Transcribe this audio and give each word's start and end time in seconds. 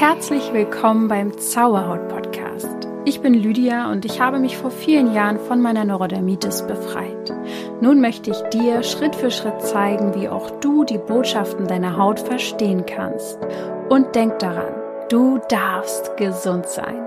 Herzlich 0.00 0.54
willkommen 0.54 1.08
beim 1.08 1.36
Zauberhaut 1.36 2.08
Podcast. 2.08 2.88
Ich 3.04 3.20
bin 3.20 3.34
Lydia 3.34 3.92
und 3.92 4.06
ich 4.06 4.18
habe 4.18 4.38
mich 4.38 4.56
vor 4.56 4.70
vielen 4.70 5.12
Jahren 5.12 5.38
von 5.38 5.60
meiner 5.60 5.84
Neurodermitis 5.84 6.66
befreit. 6.66 7.30
Nun 7.82 8.00
möchte 8.00 8.30
ich 8.30 8.40
dir 8.44 8.82
Schritt 8.82 9.14
für 9.14 9.30
Schritt 9.30 9.60
zeigen, 9.60 10.14
wie 10.14 10.30
auch 10.30 10.58
du 10.60 10.84
die 10.84 10.96
Botschaften 10.96 11.66
deiner 11.66 11.98
Haut 11.98 12.18
verstehen 12.18 12.86
kannst. 12.86 13.38
Und 13.90 14.14
denk 14.14 14.38
daran, 14.38 14.72
du 15.10 15.38
darfst 15.50 16.16
gesund 16.16 16.64
sein. 16.64 17.06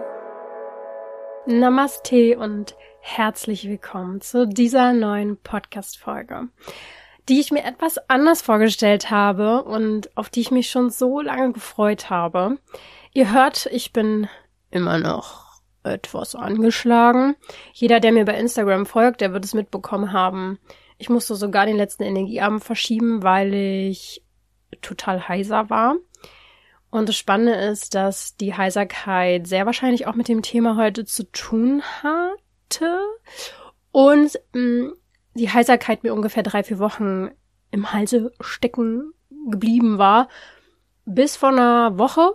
Namaste 1.47 2.37
und 2.37 2.75
herzlich 2.99 3.67
willkommen 3.67 4.21
zu 4.21 4.45
dieser 4.45 4.93
neuen 4.93 5.37
Podcast-Folge 5.37 6.47
die 7.29 7.39
ich 7.39 7.51
mir 7.51 7.63
etwas 7.63 7.97
anders 8.09 8.41
vorgestellt 8.41 9.09
habe 9.09 9.63
und 9.63 10.15
auf 10.17 10.29
die 10.29 10.41
ich 10.41 10.51
mich 10.51 10.69
schon 10.69 10.89
so 10.89 11.21
lange 11.21 11.53
gefreut 11.53 12.09
habe. 12.09 12.57
Ihr 13.13 13.31
hört, 13.31 13.67
ich 13.67 13.93
bin 13.93 14.27
immer 14.71 14.99
noch 14.99 15.61
etwas 15.83 16.35
angeschlagen. 16.35 17.35
Jeder, 17.73 17.99
der 17.99 18.11
mir 18.11 18.25
bei 18.25 18.37
Instagram 18.37 18.85
folgt, 18.85 19.21
der 19.21 19.33
wird 19.33 19.45
es 19.45 19.53
mitbekommen 19.53 20.11
haben. 20.11 20.59
Ich 20.97 21.09
musste 21.09 21.35
sogar 21.35 21.65
den 21.65 21.77
letzten 21.77 22.03
Energieabend 22.03 22.63
verschieben, 22.63 23.23
weil 23.23 23.53
ich 23.53 24.23
total 24.81 25.27
heiser 25.27 25.69
war. 25.69 25.95
Und 26.89 27.09
das 27.09 27.17
Spannende 27.17 27.55
ist, 27.55 27.95
dass 27.95 28.35
die 28.37 28.53
Heiserkeit 28.55 29.47
sehr 29.47 29.65
wahrscheinlich 29.65 30.05
auch 30.05 30.15
mit 30.15 30.27
dem 30.27 30.41
Thema 30.41 30.77
heute 30.77 31.05
zu 31.05 31.23
tun 31.31 31.81
hatte. 32.01 32.99
Und 33.91 34.39
mh, 34.53 34.61
mm, 34.61 34.93
die 35.35 35.49
Heiserkeit 35.49 36.03
mir 36.03 36.13
ungefähr 36.13 36.43
drei, 36.43 36.63
vier 36.63 36.79
Wochen 36.79 37.31
im 37.71 37.91
Halse 37.91 38.31
stecken 38.39 39.13
geblieben 39.49 39.97
war. 39.97 40.29
Bis 41.05 41.35
vor 41.35 41.49
einer 41.49 41.97
Woche. 41.97 42.33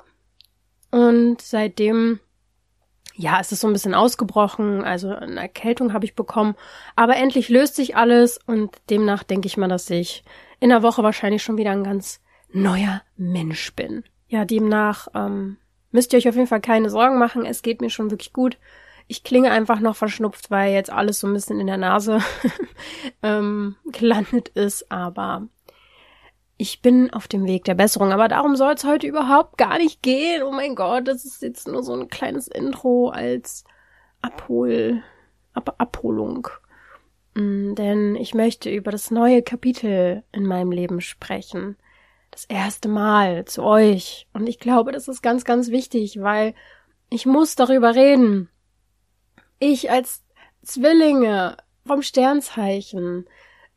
Und 0.91 1.41
seitdem, 1.41 2.21
ja, 3.15 3.41
es 3.41 3.53
ist 3.53 3.61
so 3.61 3.67
ein 3.67 3.73
bisschen 3.73 3.95
ausgebrochen. 3.95 4.85
Also 4.85 5.11
eine 5.11 5.41
Erkältung 5.41 5.93
habe 5.93 6.05
ich 6.05 6.15
bekommen. 6.15 6.55
Aber 6.97 7.17
endlich 7.17 7.49
löst 7.49 7.77
sich 7.77 7.97
alles 7.97 8.39
und 8.47 8.77
demnach 8.91 9.23
denke 9.23 9.47
ich 9.47 9.57
mal, 9.57 9.69
dass 9.69 9.89
ich 9.91 10.25
in 10.61 10.71
der 10.71 10.83
Woche 10.83 11.03
wahrscheinlich 11.03 11.43
schon 11.43 11.57
wieder 11.57 11.71
ein 11.71 11.85
ganz 11.85 12.21
neuer 12.51 13.03
Mensch 13.17 13.75
bin. 13.75 14.05
Ja, 14.27 14.45
demnach 14.45 15.09
ähm, 15.15 15.59
müsst 15.91 16.13
ihr 16.13 16.19
euch 16.19 16.29
auf 16.29 16.35
jeden 16.35 16.47
Fall 16.47 16.61
keine 16.61 16.91
Sorgen 16.91 17.19
machen. 17.19 17.45
Es 17.47 17.63
geht 17.63 17.81
mir 17.81 17.91
schon 17.91 18.11
wirklich 18.11 18.33
gut. 18.33 18.59
Ich 19.09 19.25
klinge 19.25 19.51
einfach 19.51 19.81
noch 19.81 19.97
verschnupft, 19.97 20.51
weil 20.51 20.73
jetzt 20.73 20.93
alles 20.93 21.21
so 21.21 21.27
ein 21.27 21.33
bisschen 21.33 21.61
in 21.61 21.67
der 21.67 21.79
Nase 21.79 22.21
ähm, 23.23 23.77
gelandet 23.87 24.51
ist, 24.51 24.93
aber 24.93 25.49
ich 26.59 26.83
bin 26.83 27.11
auf 27.11 27.29
dem 27.29 27.47
Weg 27.47 27.65
der 27.65 27.75
Besserung. 27.75 28.13
Aber 28.13 28.29
darum 28.29 28.57
soll 28.57 28.75
es 28.75 28.85
heute 28.85 29.07
überhaupt 29.07 29.57
gar 29.57 29.79
nicht 29.79 30.03
gehen. 30.03 30.43
Oh 30.43 30.51
mein 30.51 30.75
Gott, 30.75 31.09
das 31.09 31.25
ist 31.25 31.41
jetzt 31.41 31.69
nur 31.69 31.83
so 31.83 31.95
ein 31.95 32.09
kleines 32.09 32.49
Intro 32.49 33.09
als 33.09 33.65
Abhol, 34.21 35.03
Ab 35.55 35.75
Abholung. 35.79 36.49
Mm, 37.35 37.75
denn 37.75 38.17
ich 38.17 38.35
möchte 38.35 38.71
über 38.71 38.91
das 38.91 39.11
neue 39.11 39.43
Kapitel 39.43 40.25
in 40.33 40.45
meinem 40.45 40.73
Leben 40.73 41.01
sprechen. 41.01 41.77
Das 42.31 42.45
erste 42.45 42.89
Mal 42.89 43.45
zu 43.47 43.63
euch. 43.63 44.27
Und 44.35 44.49
ich 44.49 44.59
glaube, 44.59 44.93
das 44.93 45.09
ist 45.09 45.23
ganz, 45.23 45.45
ganz 45.45 45.71
wichtig, 45.71 46.21
weil 46.21 46.55
ich 47.09 47.25
muss 47.25 47.55
darüber 47.55 47.95
reden 47.95 48.51
ich 49.59 49.91
als 49.91 50.25
Zwillinge 50.63 51.57
vom 51.87 52.03
Sternzeichen, 52.03 53.27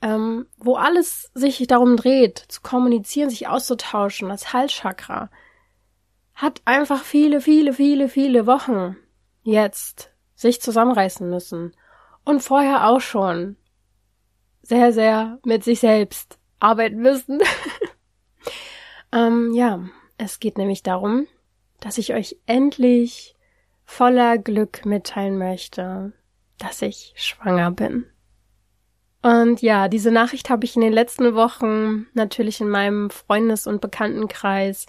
ähm, 0.01 0.47
wo 0.57 0.75
alles 0.75 1.31
sich 1.33 1.65
darum 1.67 1.95
dreht, 1.95 2.39
zu 2.47 2.61
kommunizieren, 2.61 3.29
sich 3.29 3.47
auszutauschen, 3.47 4.29
das 4.29 4.53
Halschakra, 4.53 5.29
hat 6.33 6.61
einfach 6.65 7.03
viele, 7.03 7.41
viele, 7.41 7.73
viele, 7.73 8.09
viele 8.09 8.47
Wochen 8.47 8.97
jetzt 9.43 10.11
sich 10.35 10.61
zusammenreißen 10.61 11.29
müssen. 11.29 11.75
Und 12.23 12.41
vorher 12.41 12.87
auch 12.87 13.01
schon 13.01 13.57
sehr, 14.61 14.93
sehr 14.93 15.39
mit 15.45 15.63
sich 15.63 15.79
selbst 15.79 16.39
arbeiten 16.59 16.97
müssen. 16.97 17.39
ähm, 19.11 19.53
ja, 19.53 19.83
es 20.17 20.39
geht 20.39 20.57
nämlich 20.57 20.83
darum, 20.83 21.27
dass 21.79 21.97
ich 21.97 22.13
euch 22.13 22.37
endlich 22.45 23.35
voller 23.91 24.37
Glück 24.37 24.85
mitteilen 24.85 25.37
möchte, 25.37 26.13
dass 26.57 26.81
ich 26.81 27.13
schwanger 27.17 27.71
bin. 27.71 28.05
Und 29.21 29.61
ja, 29.61 29.89
diese 29.89 30.11
Nachricht 30.11 30.49
habe 30.49 30.63
ich 30.63 30.77
in 30.77 30.81
den 30.81 30.93
letzten 30.93 31.35
Wochen 31.35 32.07
natürlich 32.13 32.61
in 32.61 32.69
meinem 32.69 33.09
Freundes- 33.09 33.67
und 33.67 33.81
Bekanntenkreis 33.81 34.85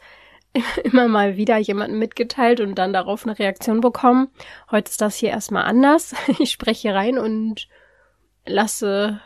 immer 0.85 1.09
mal 1.09 1.37
wieder 1.37 1.59
jemanden 1.59 1.99
mitgeteilt 1.99 2.61
und 2.61 2.77
dann 2.77 2.93
darauf 2.93 3.27
eine 3.27 3.37
Reaktion 3.37 3.81
bekommen. 3.81 4.29
Heute 4.71 4.89
ist 4.89 5.01
das 5.01 5.17
hier 5.17 5.31
erstmal 5.31 5.65
anders. 5.65 6.15
Ich 6.39 6.53
spreche 6.53 6.95
rein 6.95 7.19
und 7.19 7.69
lasse 8.47 9.21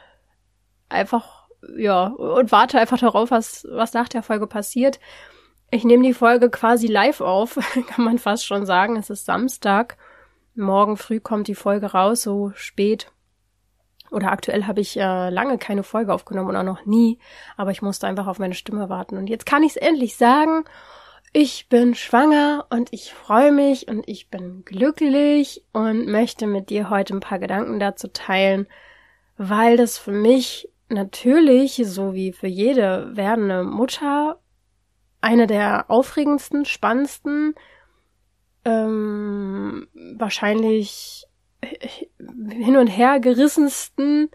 einfach, 0.88 1.48
ja, 1.76 2.06
und 2.06 2.50
warte 2.50 2.80
einfach 2.80 2.98
darauf, 2.98 3.30
was, 3.30 3.66
was 3.70 3.92
nach 3.92 4.08
der 4.08 4.22
Folge 4.22 4.46
passiert. 4.46 5.00
Ich 5.70 5.84
nehme 5.84 6.04
die 6.04 6.14
Folge 6.14 6.48
quasi 6.48 6.86
live 6.86 7.20
auf, 7.20 7.58
kann 7.88 8.04
man 8.04 8.18
fast 8.18 8.46
schon 8.46 8.66
sagen. 8.66 8.96
Es 8.96 9.10
ist 9.10 9.24
Samstag. 9.24 9.96
Morgen 10.54 10.96
früh 10.96 11.20
kommt 11.20 11.48
die 11.48 11.54
Folge 11.54 11.86
raus, 11.92 12.22
so 12.22 12.52
spät. 12.54 13.10
Oder 14.10 14.30
aktuell 14.30 14.64
habe 14.64 14.80
ich 14.80 14.96
äh, 14.96 15.30
lange 15.30 15.58
keine 15.58 15.82
Folge 15.82 16.14
aufgenommen 16.14 16.50
und 16.50 16.56
auch 16.56 16.62
noch 16.62 16.86
nie, 16.86 17.18
aber 17.56 17.72
ich 17.72 17.82
musste 17.82 18.06
einfach 18.06 18.28
auf 18.28 18.38
meine 18.38 18.54
Stimme 18.54 18.88
warten. 18.88 19.16
Und 19.16 19.28
jetzt 19.28 19.46
kann 19.46 19.64
ich 19.64 19.70
es 19.70 19.76
endlich 19.76 20.16
sagen. 20.16 20.64
Ich 21.32 21.68
bin 21.68 21.94
schwanger 21.94 22.66
und 22.70 22.92
ich 22.92 23.12
freue 23.12 23.52
mich 23.52 23.88
und 23.88 24.08
ich 24.08 24.30
bin 24.30 24.64
glücklich 24.64 25.64
und 25.72 26.06
möchte 26.06 26.46
mit 26.46 26.70
dir 26.70 26.88
heute 26.88 27.14
ein 27.14 27.20
paar 27.20 27.38
Gedanken 27.38 27.78
dazu 27.80 28.08
teilen, 28.08 28.66
weil 29.36 29.76
das 29.76 29.98
für 29.98 30.12
mich 30.12 30.70
natürlich, 30.88 31.82
so 31.84 32.14
wie 32.14 32.32
für 32.32 32.46
jede 32.46 33.14
werdende 33.16 33.64
Mutter, 33.64 34.38
eine 35.20 35.46
der 35.46 35.90
aufregendsten, 35.90 36.64
spannendsten, 36.64 37.54
ähm, 38.64 39.88
wahrscheinlich 40.16 41.26
hin 41.62 42.76
und 42.76 42.86
her 42.86 43.20
gerissensten, 43.20 44.30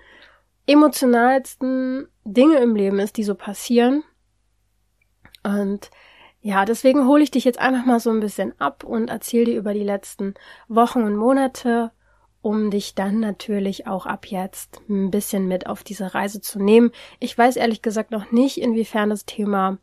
emotionalsten 0.67 2.07
Dinge 2.23 2.57
im 2.57 2.75
Leben 2.75 2.99
ist, 2.99 3.17
die 3.17 3.23
so 3.23 3.35
passieren. 3.35 4.03
Und 5.43 5.89
ja, 6.41 6.65
deswegen 6.65 7.07
hole 7.07 7.23
ich 7.23 7.31
dich 7.31 7.45
jetzt 7.45 7.59
einfach 7.59 7.85
mal 7.85 7.99
so 7.99 8.09
ein 8.09 8.19
bisschen 8.19 8.59
ab 8.59 8.83
und 8.83 9.09
erzähle 9.09 9.45
dir 9.45 9.57
über 9.57 9.73
die 9.73 9.83
letzten 9.83 10.33
Wochen 10.67 11.03
und 11.03 11.15
Monate, 11.15 11.91
um 12.41 12.71
dich 12.71 12.95
dann 12.95 13.19
natürlich 13.19 13.85
auch 13.85 14.07
ab 14.07 14.25
jetzt 14.25 14.81
ein 14.89 15.11
bisschen 15.11 15.47
mit 15.47 15.67
auf 15.67 15.83
diese 15.83 16.15
Reise 16.15 16.41
zu 16.41 16.59
nehmen. 16.59 16.91
Ich 17.19 17.37
weiß 17.37 17.55
ehrlich 17.57 17.81
gesagt 17.83 18.11
noch 18.11 18.31
nicht, 18.31 18.59
inwiefern 18.59 19.11
das 19.11 19.25
Thema 19.25 19.77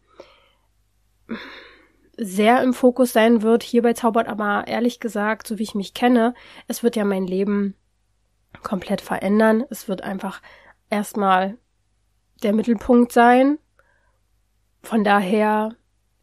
sehr 2.17 2.63
im 2.63 2.75
Fokus 2.75 3.13
sein 3.13 3.43
wird 3.43 3.63
hier 3.63 3.83
bei 3.83 3.93
Zaubert, 3.93 4.29
aber 4.29 4.67
ehrlich 4.67 4.99
gesagt, 5.01 5.47
so 5.47 5.59
wie 5.59 5.63
ich 5.63 5.75
mich 5.75 5.95
kenne, 5.95 6.35
es 6.67 6.83
wird 6.83 6.97
ja 6.97 7.05
mein 7.05 7.27
Leben 7.27 7.75
komplett 8.63 9.01
verändern. 9.01 9.65
Es 9.71 9.89
wird 9.89 10.03
einfach 10.03 10.43
erstmal 10.91 11.57
der 12.43 12.53
Mittelpunkt 12.53 13.13
sein. 13.13 13.59
Von 14.83 15.05
daher 15.05 15.75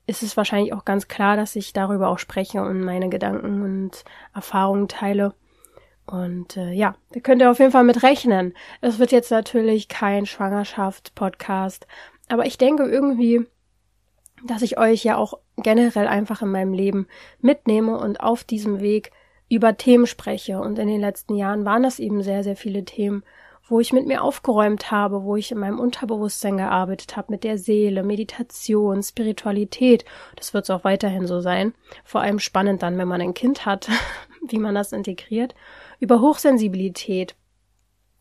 ist 0.07 0.23
es 0.23 0.37
wahrscheinlich 0.37 0.73
auch 0.73 0.85
ganz 0.85 1.07
klar, 1.07 1.37
dass 1.37 1.55
ich 1.55 1.73
darüber 1.73 2.09
auch 2.09 2.19
spreche 2.19 2.61
und 2.61 2.81
meine 2.81 3.09
Gedanken 3.09 3.61
und 3.61 4.03
Erfahrungen 4.33 4.87
teile. 4.87 5.33
Und 6.05 6.55
äh, 6.57 6.71
ja, 6.71 6.95
da 7.11 7.19
könnt 7.19 7.41
ihr 7.41 7.49
auf 7.49 7.59
jeden 7.59 7.71
Fall 7.71 7.83
mit 7.83 8.03
rechnen. 8.03 8.53
Es 8.81 8.99
wird 8.99 9.11
jetzt 9.11 9.31
natürlich 9.31 9.87
kein 9.87 10.25
Schwangerschaft-Podcast, 10.25 11.87
aber 12.27 12.45
ich 12.45 12.57
denke 12.57 12.83
irgendwie, 12.83 13.47
dass 14.47 14.61
ich 14.61 14.77
euch 14.77 15.03
ja 15.03 15.17
auch 15.17 15.39
generell 15.57 16.07
einfach 16.07 16.41
in 16.41 16.51
meinem 16.51 16.73
Leben 16.73 17.07
mitnehme 17.41 17.97
und 17.97 18.19
auf 18.19 18.43
diesem 18.43 18.79
Weg 18.79 19.11
über 19.49 19.77
Themen 19.77 20.07
spreche. 20.07 20.59
Und 20.59 20.79
in 20.79 20.87
den 20.87 21.01
letzten 21.01 21.35
Jahren 21.35 21.65
waren 21.65 21.83
das 21.83 21.99
eben 21.99 22.23
sehr, 22.23 22.43
sehr 22.43 22.55
viele 22.55 22.85
Themen, 22.85 23.23
wo 23.67 23.79
ich 23.79 23.93
mit 23.93 24.05
mir 24.05 24.23
aufgeräumt 24.23 24.91
habe, 24.91 25.23
wo 25.23 25.35
ich 25.35 25.51
in 25.51 25.57
meinem 25.57 25.79
Unterbewusstsein 25.79 26.57
gearbeitet 26.57 27.17
habe, 27.17 27.31
mit 27.31 27.43
der 27.43 27.57
Seele, 27.57 28.03
Meditation, 28.03 29.01
Spiritualität. 29.01 30.05
Das 30.35 30.53
wird 30.53 30.65
es 30.65 30.69
auch 30.69 30.83
weiterhin 30.83 31.25
so 31.25 31.41
sein. 31.41 31.73
Vor 32.03 32.21
allem 32.21 32.39
spannend 32.39 32.83
dann, 32.83 32.97
wenn 32.97 33.07
man 33.07 33.21
ein 33.21 33.33
Kind 33.33 33.65
hat, 33.65 33.89
wie 34.47 34.59
man 34.59 34.75
das 34.75 34.91
integriert. 34.91 35.55
Über 35.99 36.21
Hochsensibilität, 36.21 37.35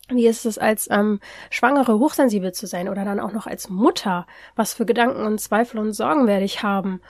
wie 0.09 0.27
ist 0.27 0.45
es 0.45 0.57
als 0.57 0.89
ähm, 0.91 1.19
Schwangere 1.49 1.99
hochsensibel 1.99 2.51
zu 2.53 2.67
sein 2.67 2.89
oder 2.89 3.05
dann 3.05 3.19
auch 3.19 3.31
noch 3.31 3.47
als 3.47 3.69
Mutter? 3.69 4.27
Was 4.55 4.73
für 4.73 4.85
Gedanken 4.85 5.25
und 5.25 5.39
Zweifel 5.39 5.79
und 5.79 5.93
Sorgen 5.93 6.27
werde 6.27 6.45
ich 6.45 6.63
haben? 6.63 7.01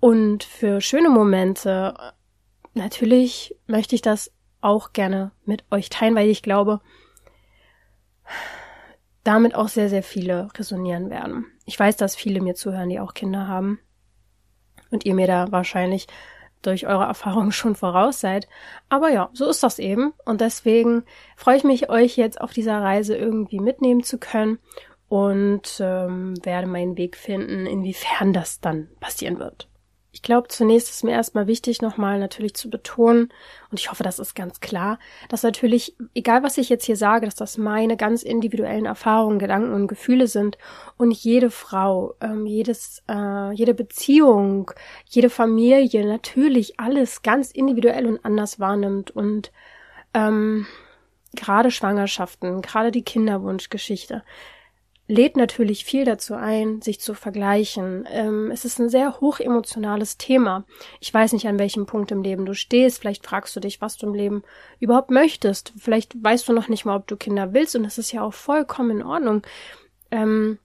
Und 0.00 0.44
für 0.44 0.80
schöne 0.80 1.08
Momente, 1.08 1.94
natürlich 2.74 3.56
möchte 3.66 3.94
ich 3.94 4.02
das 4.02 4.32
auch 4.60 4.92
gerne 4.92 5.30
mit 5.44 5.64
euch 5.70 5.88
teilen, 5.90 6.14
weil 6.14 6.28
ich 6.28 6.42
glaube, 6.42 6.80
damit 9.22 9.54
auch 9.54 9.68
sehr, 9.68 9.88
sehr 9.88 10.02
viele 10.02 10.48
resonieren 10.56 11.10
werden. 11.10 11.46
Ich 11.64 11.78
weiß, 11.78 11.96
dass 11.96 12.16
viele 12.16 12.40
mir 12.40 12.54
zuhören, 12.54 12.90
die 12.90 13.00
auch 13.00 13.14
Kinder 13.14 13.48
haben. 13.48 13.78
und 14.90 15.04
ihr 15.04 15.14
mir 15.14 15.26
da 15.26 15.50
wahrscheinlich 15.50 16.06
durch 16.66 16.86
eure 16.86 17.04
Erfahrungen 17.04 17.52
schon 17.52 17.74
voraus 17.74 18.20
seid. 18.20 18.48
Aber 18.88 19.10
ja, 19.10 19.30
so 19.32 19.48
ist 19.48 19.62
das 19.62 19.78
eben. 19.78 20.12
Und 20.24 20.40
deswegen 20.40 21.04
freue 21.36 21.56
ich 21.56 21.64
mich, 21.64 21.90
euch 21.90 22.16
jetzt 22.16 22.40
auf 22.40 22.52
dieser 22.52 22.80
Reise 22.80 23.16
irgendwie 23.16 23.60
mitnehmen 23.60 24.02
zu 24.02 24.18
können 24.18 24.58
und 25.08 25.80
ähm, 25.80 26.34
werde 26.44 26.66
meinen 26.66 26.96
Weg 26.96 27.16
finden, 27.16 27.66
inwiefern 27.66 28.32
das 28.32 28.60
dann 28.60 28.88
passieren 29.00 29.38
wird. 29.38 29.68
Ich 30.14 30.22
glaube, 30.22 30.46
zunächst 30.46 30.90
ist 30.90 31.02
mir 31.02 31.10
erstmal 31.10 31.48
wichtig, 31.48 31.82
nochmal 31.82 32.20
natürlich 32.20 32.54
zu 32.54 32.70
betonen, 32.70 33.32
und 33.72 33.80
ich 33.80 33.90
hoffe, 33.90 34.04
das 34.04 34.20
ist 34.20 34.36
ganz 34.36 34.60
klar, 34.60 35.00
dass 35.28 35.42
natürlich, 35.42 35.96
egal 36.14 36.44
was 36.44 36.56
ich 36.56 36.68
jetzt 36.68 36.84
hier 36.84 36.94
sage, 36.94 37.26
dass 37.26 37.34
das 37.34 37.58
meine 37.58 37.96
ganz 37.96 38.22
individuellen 38.22 38.84
Erfahrungen, 38.84 39.40
Gedanken 39.40 39.74
und 39.74 39.88
Gefühle 39.88 40.28
sind 40.28 40.56
und 40.96 41.10
jede 41.10 41.50
Frau, 41.50 42.14
ähm, 42.20 42.46
jedes, 42.46 43.02
äh, 43.08 43.50
jede 43.54 43.74
Beziehung, 43.74 44.70
jede 45.06 45.30
Familie 45.30 46.06
natürlich 46.06 46.78
alles 46.78 47.22
ganz 47.22 47.50
individuell 47.50 48.06
und 48.06 48.24
anders 48.24 48.60
wahrnimmt 48.60 49.10
und 49.10 49.50
ähm, 50.14 50.64
gerade 51.34 51.72
Schwangerschaften, 51.72 52.62
gerade 52.62 52.92
die 52.92 53.02
Kinderwunschgeschichte, 53.02 54.22
lädt 55.06 55.36
natürlich 55.36 55.84
viel 55.84 56.04
dazu 56.04 56.34
ein, 56.34 56.80
sich 56.80 56.98
zu 56.98 57.14
vergleichen. 57.14 58.08
Ähm, 58.10 58.50
es 58.50 58.64
ist 58.64 58.78
ein 58.78 58.88
sehr 58.88 59.20
hochemotionales 59.20 60.16
Thema. 60.16 60.64
Ich 61.00 61.12
weiß 61.12 61.34
nicht, 61.34 61.46
an 61.46 61.58
welchem 61.58 61.84
Punkt 61.84 62.10
im 62.10 62.22
Leben 62.22 62.46
du 62.46 62.54
stehst. 62.54 63.00
Vielleicht 63.00 63.26
fragst 63.26 63.54
du 63.54 63.60
dich, 63.60 63.80
was 63.80 63.98
du 63.98 64.06
im 64.06 64.14
Leben 64.14 64.42
überhaupt 64.80 65.10
möchtest. 65.10 65.74
Vielleicht 65.76 66.22
weißt 66.22 66.48
du 66.48 66.54
noch 66.54 66.68
nicht 66.68 66.86
mal, 66.86 66.96
ob 66.96 67.06
du 67.06 67.16
Kinder 67.16 67.52
willst 67.52 67.76
und 67.76 67.82
das 67.82 67.98
ist 67.98 68.12
ja 68.12 68.22
auch 68.22 68.32
vollkommen 68.32 69.00
in 69.00 69.02
Ordnung. 69.02 69.42
Ähm, 70.10 70.58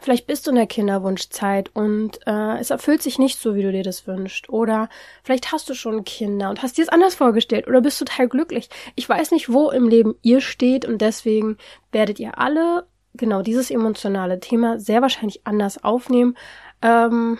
vielleicht 0.00 0.26
bist 0.26 0.46
du 0.46 0.50
in 0.50 0.56
der 0.56 0.66
Kinderwunschzeit 0.66 1.70
und 1.72 2.18
äh, 2.26 2.58
es 2.58 2.70
erfüllt 2.70 3.02
sich 3.02 3.20
nicht 3.20 3.38
so, 3.38 3.54
wie 3.54 3.62
du 3.62 3.70
dir 3.70 3.84
das 3.84 4.08
wünschst. 4.08 4.48
Oder 4.48 4.88
vielleicht 5.22 5.52
hast 5.52 5.70
du 5.70 5.74
schon 5.74 6.02
Kinder 6.02 6.50
und 6.50 6.62
hast 6.62 6.78
dir 6.78 6.82
es 6.82 6.88
anders 6.88 7.14
vorgestellt 7.14 7.68
oder 7.68 7.80
bist 7.80 8.00
total 8.00 8.26
glücklich. 8.26 8.70
Ich 8.96 9.08
weiß 9.08 9.30
nicht, 9.30 9.52
wo 9.52 9.70
im 9.70 9.86
Leben 9.88 10.16
ihr 10.22 10.40
steht 10.40 10.84
und 10.84 11.00
deswegen 11.00 11.58
werdet 11.92 12.18
ihr 12.18 12.38
alle 12.38 12.86
genau 13.14 13.42
dieses 13.42 13.70
emotionale 13.70 14.40
Thema 14.40 14.78
sehr 14.78 15.02
wahrscheinlich 15.02 15.46
anders 15.46 15.82
aufnehmen. 15.82 16.36
Ähm, 16.80 17.38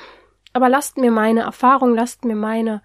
aber 0.53 0.69
lasst 0.69 0.99
mir 0.99 1.11
meine 1.11 1.41
Erfahrung, 1.41 1.95
lasst 1.95 2.25
mir 2.25 2.37
meine, 2.37 2.83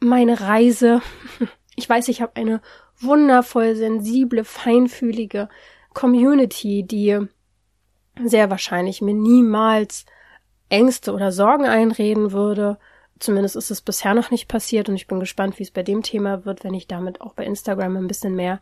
meine 0.00 0.40
Reise. 0.40 1.00
Ich 1.80 1.88
weiß, 1.88 2.08
ich 2.08 2.20
habe 2.20 2.34
eine 2.34 2.60
wundervoll 2.98 3.76
sensible, 3.76 4.42
feinfühlige 4.42 5.48
Community, 5.94 6.82
die 6.82 7.20
sehr 8.24 8.50
wahrscheinlich 8.50 9.00
mir 9.00 9.14
niemals 9.14 10.04
Ängste 10.68 11.12
oder 11.12 11.30
Sorgen 11.30 11.66
einreden 11.66 12.32
würde. 12.32 12.78
Zumindest 13.18 13.56
ist 13.56 13.70
es 13.70 13.80
bisher 13.80 14.14
noch 14.14 14.30
nicht 14.30 14.48
passiert 14.48 14.88
und 14.88 14.96
ich 14.96 15.06
bin 15.06 15.20
gespannt, 15.20 15.58
wie 15.58 15.62
es 15.62 15.70
bei 15.70 15.82
dem 15.82 16.02
Thema 16.02 16.44
wird, 16.44 16.64
wenn 16.64 16.74
ich 16.74 16.86
damit 16.86 17.20
auch 17.20 17.34
bei 17.34 17.44
Instagram 17.44 17.96
ein 17.96 18.08
bisschen 18.08 18.34
mehr 18.34 18.60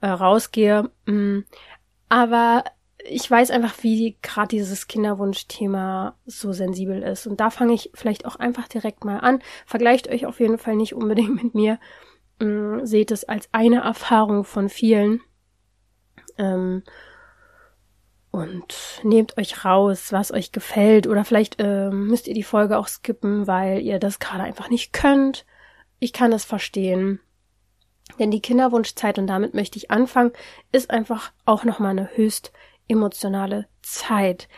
äh, 0.00 0.08
rausgehe. 0.08 0.90
Mm. 1.06 1.40
Aber 2.08 2.64
ich 3.06 3.30
weiß 3.30 3.50
einfach, 3.50 3.74
wie 3.82 4.16
gerade 4.22 4.48
dieses 4.48 4.86
Kinderwunschthema 4.86 6.16
so 6.24 6.52
sensibel 6.52 7.02
ist. 7.02 7.26
Und 7.26 7.40
da 7.40 7.50
fange 7.50 7.74
ich 7.74 7.90
vielleicht 7.94 8.24
auch 8.24 8.36
einfach 8.36 8.66
direkt 8.66 9.04
mal 9.04 9.18
an. 9.18 9.42
Vergleicht 9.66 10.08
euch 10.08 10.26
auf 10.26 10.40
jeden 10.40 10.58
Fall 10.58 10.76
nicht 10.76 10.94
unbedingt 10.94 11.42
mit 11.42 11.54
mir. 11.54 11.78
Ähm, 12.40 12.84
seht 12.86 13.10
es 13.10 13.24
als 13.24 13.48
eine 13.52 13.82
Erfahrung 13.82 14.44
von 14.44 14.68
vielen. 14.68 15.20
Ähm, 16.38 16.82
und 18.30 19.00
nehmt 19.04 19.38
euch 19.38 19.64
raus, 19.64 20.10
was 20.10 20.32
euch 20.32 20.50
gefällt. 20.50 21.06
Oder 21.06 21.24
vielleicht 21.24 21.56
ähm, 21.58 22.06
müsst 22.08 22.26
ihr 22.26 22.34
die 22.34 22.42
Folge 22.42 22.78
auch 22.78 22.88
skippen, 22.88 23.46
weil 23.46 23.80
ihr 23.80 23.98
das 23.98 24.18
gerade 24.18 24.42
einfach 24.42 24.70
nicht 24.70 24.92
könnt. 24.92 25.44
Ich 25.98 26.12
kann 26.12 26.30
das 26.30 26.44
verstehen. 26.44 27.20
Denn 28.18 28.30
die 28.30 28.42
Kinderwunschzeit, 28.42 29.18
und 29.18 29.26
damit 29.26 29.54
möchte 29.54 29.76
ich 29.78 29.90
anfangen, 29.90 30.32
ist 30.72 30.90
einfach 30.90 31.32
auch 31.44 31.64
nochmal 31.64 31.90
eine 31.90 32.10
höchst 32.16 32.52
emotionale 32.88 33.66
Zeit. 33.82 34.48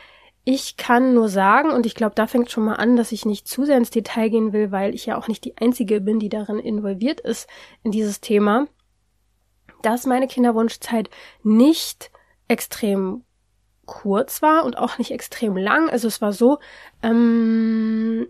Ich 0.45 0.77
kann 0.77 1.13
nur 1.15 1.29
sagen, 1.29 1.71
und 1.71 1.87
ich 1.87 1.97
glaube, 1.97 2.15
da 2.15 2.27
fängt 2.27 2.51
schon 2.51 2.65
mal 2.65 2.75
an, 2.75 2.97
dass 2.97 3.11
ich 3.11 3.25
nicht 3.25 3.49
zu 3.49 3.65
sehr 3.65 3.77
ins 3.77 3.91
Detail 3.91 4.29
gehen 4.29 4.53
will, 4.53 4.71
weil 4.71 4.95
ich 4.95 5.07
ja 5.07 5.19
auch 5.19 5.27
nicht 5.27 5.45
die 5.45 5.57
Einzige 5.57 6.01
bin, 6.01 6.21
die 6.21 6.29
darin 6.29 6.61
involviert 6.61 7.21
ist 7.21 7.49
in 7.83 7.91
dieses 7.91 8.21
Thema, 8.21 8.69
dass 9.83 10.07
meine 10.07 10.29
Kinderwunschzeit 10.29 11.11
nicht 11.43 12.13
extrem 12.47 13.25
kurz 13.87 14.43
war 14.43 14.65
und 14.65 14.79
auch 14.79 14.99
nicht 14.99 15.11
extrem 15.11 15.57
lang. 15.57 15.91
Also 15.91 16.07
es 16.09 16.21
war 16.21 16.33
so, 16.33 16.59
ähm, 17.03 18.29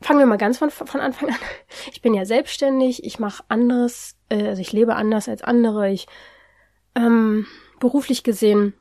fangen 0.00 0.18
wir 0.18 0.26
mal 0.26 0.36
ganz 0.36 0.58
von, 0.58 0.70
von 0.70 1.00
Anfang 1.00 1.30
an. 1.30 1.36
Ich 1.90 2.02
bin 2.02 2.14
ja 2.14 2.24
selbstständig, 2.24 3.04
ich 3.04 3.18
mache 3.18 3.44
anderes, 3.48 4.16
äh, 4.28 4.48
also 4.48 4.60
ich 4.60 4.72
lebe 4.72 4.96
anders 4.96 5.28
als 5.28 5.42
andere. 5.42 5.90
Ich 5.90 6.06
ähm, 6.94 7.46
beruflich 7.80 8.22
gesehen 8.22 8.74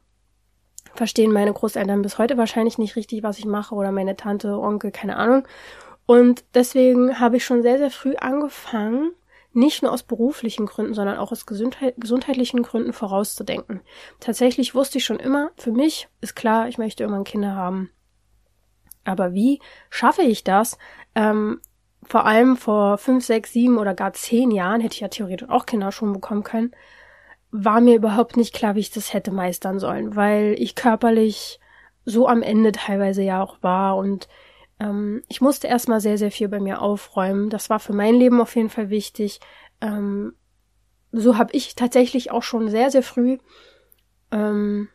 verstehen 0.96 1.32
meine 1.32 1.54
Großeltern 1.54 2.02
bis 2.02 2.18
heute 2.18 2.38
wahrscheinlich 2.38 2.78
nicht 2.78 2.96
richtig, 2.96 3.24
was 3.24 3.40
ich 3.40 3.46
mache 3.46 3.76
oder 3.76 3.92
meine 3.92 4.16
Tante, 4.16 4.58
Onkel, 4.60 4.92
keine 4.92 5.18
Ahnung. 5.18 5.48
Und 6.06 6.44
deswegen 6.54 7.20
habe 7.20 7.38
ich 7.38 7.46
schon 7.46 7.62
sehr, 7.62 7.78
sehr 7.78 7.92
früh 7.92 8.16
angefangen, 8.16 9.12
nicht 9.54 9.84
nur 9.84 9.92
aus 9.92 10.04
beruflichen 10.04 10.66
Gründen, 10.66 10.94
sondern 10.94 11.18
auch 11.18 11.32
aus 11.32 11.46
gesundheit 11.46 11.96
gesundheitlichen 11.98 12.62
Gründen 12.62 12.94
vorauszudenken. 12.94 13.82
Tatsächlich 14.20 14.76
wusste 14.76 14.98
ich 14.98 15.06
schon 15.06 15.20
immer, 15.20 15.52
für 15.58 15.72
mich 15.72 16.10
ist 16.22 16.36
klar, 16.36 16.68
ich 16.68 16.78
möchte 16.78 17.04
irgendwann 17.04 17.24
Kinder 17.24 17.56
haben. 17.56 17.90
Aber 19.06 19.34
wie 19.34 19.62
schaffe 19.90 20.24
ich 20.24 20.44
das? 20.44 20.78
Ähm, 21.16 21.62
vor 22.04 22.26
allem 22.26 22.58
vor 22.58 22.98
fünf, 22.98 23.26
sechs, 23.26 23.54
sieben 23.54 23.78
oder 23.78 23.94
gar 23.94 24.14
zehn 24.14 24.52
Jahren 24.52 24.82
hätte 24.82 24.96
ich 24.96 25.00
ja 25.00 25.08
theoretisch 25.08 25.50
auch 25.50 25.66
Kinder 25.66 25.92
schon 25.92 26.14
bekommen 26.14 26.44
können 26.44 26.72
war 27.64 27.80
mir 27.80 27.96
überhaupt 27.96 28.38
nicht 28.38 28.54
klar, 28.54 28.76
wie 28.76 28.82
ich 28.82 28.92
das 28.92 29.14
hätte 29.14 29.32
meistern 29.32 29.80
sollen, 29.80 30.16
weil 30.16 30.56
ich 30.58 30.76
körperlich 30.76 31.60
so 32.04 32.28
am 32.28 32.42
Ende 32.42 32.72
teilweise 32.72 33.24
ja 33.24 33.42
auch 33.42 33.58
war 33.62 33.98
und 33.98 34.28
ähm, 34.80 35.24
ich 35.30 35.42
musste 35.42 35.68
erstmal 35.68 36.02
sehr, 36.02 36.18
sehr 36.18 36.32
viel 36.32 36.50
bei 36.50 36.60
mir 36.60 36.82
aufräumen. 36.82 37.50
Das 37.50 37.70
war 37.70 37.80
für 37.80 37.94
mein 37.94 38.16
Leben 38.16 38.42
auf 38.42 38.56
jeden 38.56 38.70
Fall 38.70 38.90
wichtig. 38.90 39.40
Ähm, 39.82 40.34
so 41.12 41.38
habe 41.38 41.54
ich 41.54 41.76
tatsächlich 41.76 42.32
auch 42.32 42.44
schon 42.44 42.70
sehr, 42.70 42.92
sehr 42.92 43.04
früh 43.04 43.38
ähm, 44.32 44.90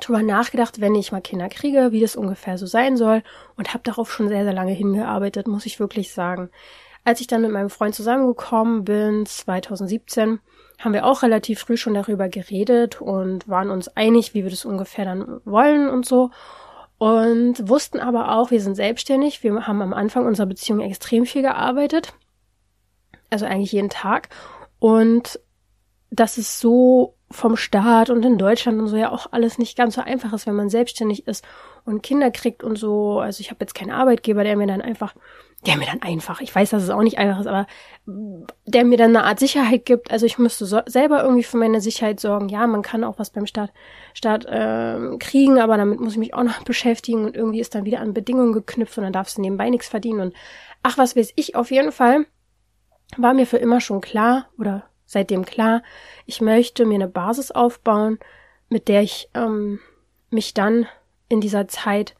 drüber 0.00 0.22
nachgedacht, 0.22 0.80
wenn 0.80 0.94
ich 0.94 1.12
mal 1.12 1.20
Kinder 1.20 1.50
kriege, 1.50 1.92
wie 1.92 2.00
das 2.00 2.16
ungefähr 2.16 2.56
so 2.56 2.64
sein 2.64 2.96
soll 2.96 3.22
und 3.56 3.74
habe 3.74 3.82
darauf 3.84 4.10
schon 4.10 4.28
sehr, 4.28 4.44
sehr 4.44 4.54
lange 4.54 4.72
hingearbeitet, 4.72 5.46
muss 5.46 5.66
ich 5.66 5.78
wirklich 5.78 6.12
sagen. 6.12 6.50
Als 7.04 7.20
ich 7.20 7.26
dann 7.26 7.42
mit 7.42 7.50
meinem 7.50 7.70
Freund 7.70 7.94
zusammengekommen 7.94 8.84
bin, 8.84 9.26
2017, 9.26 10.40
haben 10.78 10.92
wir 10.92 11.06
auch 11.06 11.22
relativ 11.22 11.60
früh 11.60 11.76
schon 11.76 11.94
darüber 11.94 12.28
geredet 12.28 13.00
und 13.00 13.48
waren 13.48 13.70
uns 13.70 13.88
einig, 13.88 14.34
wie 14.34 14.42
wir 14.42 14.50
das 14.50 14.64
ungefähr 14.64 15.04
dann 15.04 15.40
wollen 15.44 15.88
und 15.88 16.06
so. 16.06 16.30
Und 16.98 17.68
wussten 17.68 17.98
aber 17.98 18.36
auch, 18.36 18.50
wir 18.50 18.60
sind 18.60 18.74
selbstständig. 18.74 19.42
Wir 19.42 19.66
haben 19.66 19.80
am 19.80 19.94
Anfang 19.94 20.26
unserer 20.26 20.46
Beziehung 20.46 20.80
extrem 20.80 21.24
viel 21.24 21.42
gearbeitet. 21.42 22.12
Also 23.30 23.46
eigentlich 23.46 23.72
jeden 23.72 23.88
Tag. 23.88 24.28
Und 24.78 25.40
das 26.10 26.36
ist 26.36 26.60
so 26.60 27.14
vom 27.30 27.56
Staat 27.56 28.10
und 28.10 28.24
in 28.24 28.38
Deutschland 28.38 28.80
und 28.80 28.88
so 28.88 28.96
ja 28.96 29.12
auch 29.12 29.28
alles 29.30 29.56
nicht 29.56 29.76
ganz 29.76 29.94
so 29.94 30.00
einfach 30.00 30.32
ist, 30.32 30.46
wenn 30.46 30.56
man 30.56 30.68
selbstständig 30.68 31.28
ist 31.28 31.44
und 31.84 32.02
Kinder 32.02 32.30
kriegt 32.30 32.64
und 32.64 32.76
so. 32.76 33.20
Also 33.20 33.40
ich 33.40 33.50
habe 33.50 33.58
jetzt 33.60 33.74
keinen 33.74 33.92
Arbeitgeber, 33.92 34.42
der 34.42 34.56
mir 34.56 34.66
dann 34.66 34.82
einfach 34.82 35.14
der 35.66 35.76
mir 35.76 35.86
dann 35.86 36.00
einfach, 36.00 36.40
ich 36.40 36.54
weiß, 36.54 36.70
dass 36.70 36.82
es 36.82 36.90
auch 36.90 37.02
nicht 37.02 37.18
einfach 37.18 37.40
ist, 37.40 37.46
aber 37.46 37.66
der 38.06 38.84
mir 38.84 38.96
dann 38.96 39.14
eine 39.14 39.26
Art 39.26 39.38
Sicherheit 39.38 39.84
gibt. 39.84 40.10
Also 40.10 40.24
ich 40.24 40.38
müsste 40.38 40.64
so, 40.64 40.80
selber 40.86 41.22
irgendwie 41.22 41.42
für 41.42 41.58
meine 41.58 41.82
Sicherheit 41.82 42.18
sorgen. 42.18 42.48
Ja, 42.48 42.66
man 42.66 42.80
kann 42.82 43.04
auch 43.04 43.18
was 43.18 43.30
beim 43.30 43.46
Staat, 43.46 43.70
Staat 44.14 44.46
äh, 44.46 45.18
kriegen, 45.18 45.58
aber 45.58 45.76
damit 45.76 46.00
muss 46.00 46.14
ich 46.14 46.18
mich 46.18 46.34
auch 46.34 46.44
noch 46.44 46.62
beschäftigen 46.64 47.26
und 47.26 47.36
irgendwie 47.36 47.60
ist 47.60 47.74
dann 47.74 47.84
wieder 47.84 48.00
an 48.00 48.14
Bedingungen 48.14 48.54
geknüpft 48.54 48.96
und 48.96 49.04
dann 49.04 49.12
darfst 49.12 49.36
du 49.36 49.42
nebenbei 49.42 49.68
nichts 49.68 49.88
verdienen 49.88 50.20
und 50.20 50.34
ach, 50.82 50.96
was 50.96 51.14
weiß 51.14 51.34
ich, 51.36 51.56
auf 51.56 51.70
jeden 51.70 51.92
Fall 51.92 52.24
war 53.18 53.34
mir 53.34 53.46
für 53.46 53.58
immer 53.58 53.80
schon 53.80 54.00
klar 54.00 54.46
oder 54.58 54.84
seitdem 55.04 55.44
klar, 55.44 55.82
ich 56.24 56.40
möchte 56.40 56.86
mir 56.86 56.94
eine 56.94 57.08
Basis 57.08 57.50
aufbauen, 57.50 58.18
mit 58.70 58.88
der 58.88 59.02
ich 59.02 59.28
ähm, 59.34 59.80
mich 60.30 60.54
dann 60.54 60.86
in 61.28 61.40
dieser 61.40 61.68
Zeit 61.68 62.14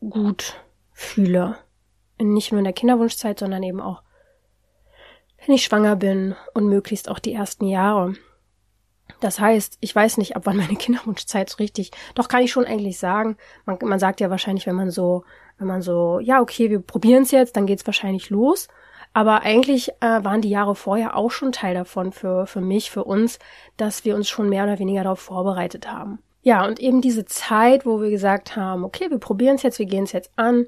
gut 0.00 0.54
fühle 0.92 1.58
nicht 2.18 2.52
nur 2.52 2.58
in 2.58 2.64
der 2.64 2.72
Kinderwunschzeit, 2.72 3.38
sondern 3.38 3.62
eben 3.62 3.80
auch, 3.80 4.02
wenn 5.44 5.54
ich 5.54 5.64
schwanger 5.64 5.96
bin 5.96 6.34
und 6.54 6.68
möglichst 6.68 7.08
auch 7.08 7.18
die 7.18 7.32
ersten 7.32 7.66
Jahre. 7.66 8.14
Das 9.20 9.40
heißt, 9.40 9.78
ich 9.80 9.94
weiß 9.94 10.18
nicht, 10.18 10.36
ab 10.36 10.42
wann 10.44 10.56
meine 10.56 10.76
Kinderwunschzeit 10.76 11.50
so 11.50 11.56
richtig. 11.56 11.90
Doch 12.14 12.28
kann 12.28 12.42
ich 12.42 12.52
schon 12.52 12.64
eigentlich 12.64 12.98
sagen. 12.98 13.36
Man, 13.64 13.78
man 13.82 13.98
sagt 13.98 14.20
ja 14.20 14.30
wahrscheinlich, 14.30 14.66
wenn 14.66 14.76
man 14.76 14.90
so, 14.90 15.24
wenn 15.58 15.66
man 15.66 15.82
so, 15.82 16.20
ja 16.20 16.40
okay, 16.40 16.70
wir 16.70 16.80
probieren 16.80 17.22
es 17.22 17.30
jetzt, 17.30 17.56
dann 17.56 17.66
geht's 17.66 17.86
wahrscheinlich 17.86 18.30
los. 18.30 18.68
Aber 19.14 19.42
eigentlich 19.42 19.90
äh, 20.00 20.22
waren 20.22 20.42
die 20.42 20.50
Jahre 20.50 20.74
vorher 20.74 21.16
auch 21.16 21.30
schon 21.30 21.50
Teil 21.50 21.74
davon 21.74 22.12
für 22.12 22.46
für 22.46 22.60
mich, 22.60 22.90
für 22.90 23.04
uns, 23.04 23.38
dass 23.76 24.04
wir 24.04 24.14
uns 24.14 24.28
schon 24.28 24.48
mehr 24.48 24.64
oder 24.64 24.78
weniger 24.78 25.02
darauf 25.02 25.20
vorbereitet 25.20 25.90
haben. 25.90 26.18
Ja, 26.42 26.64
und 26.64 26.78
eben 26.78 27.00
diese 27.00 27.24
Zeit, 27.24 27.84
wo 27.84 28.00
wir 28.00 28.10
gesagt 28.10 28.54
haben, 28.54 28.84
okay, 28.84 29.10
wir 29.10 29.18
probieren 29.18 29.56
es 29.56 29.62
jetzt, 29.62 29.78
wir 29.78 29.86
gehen 29.86 30.04
es 30.04 30.12
jetzt 30.12 30.30
an, 30.36 30.66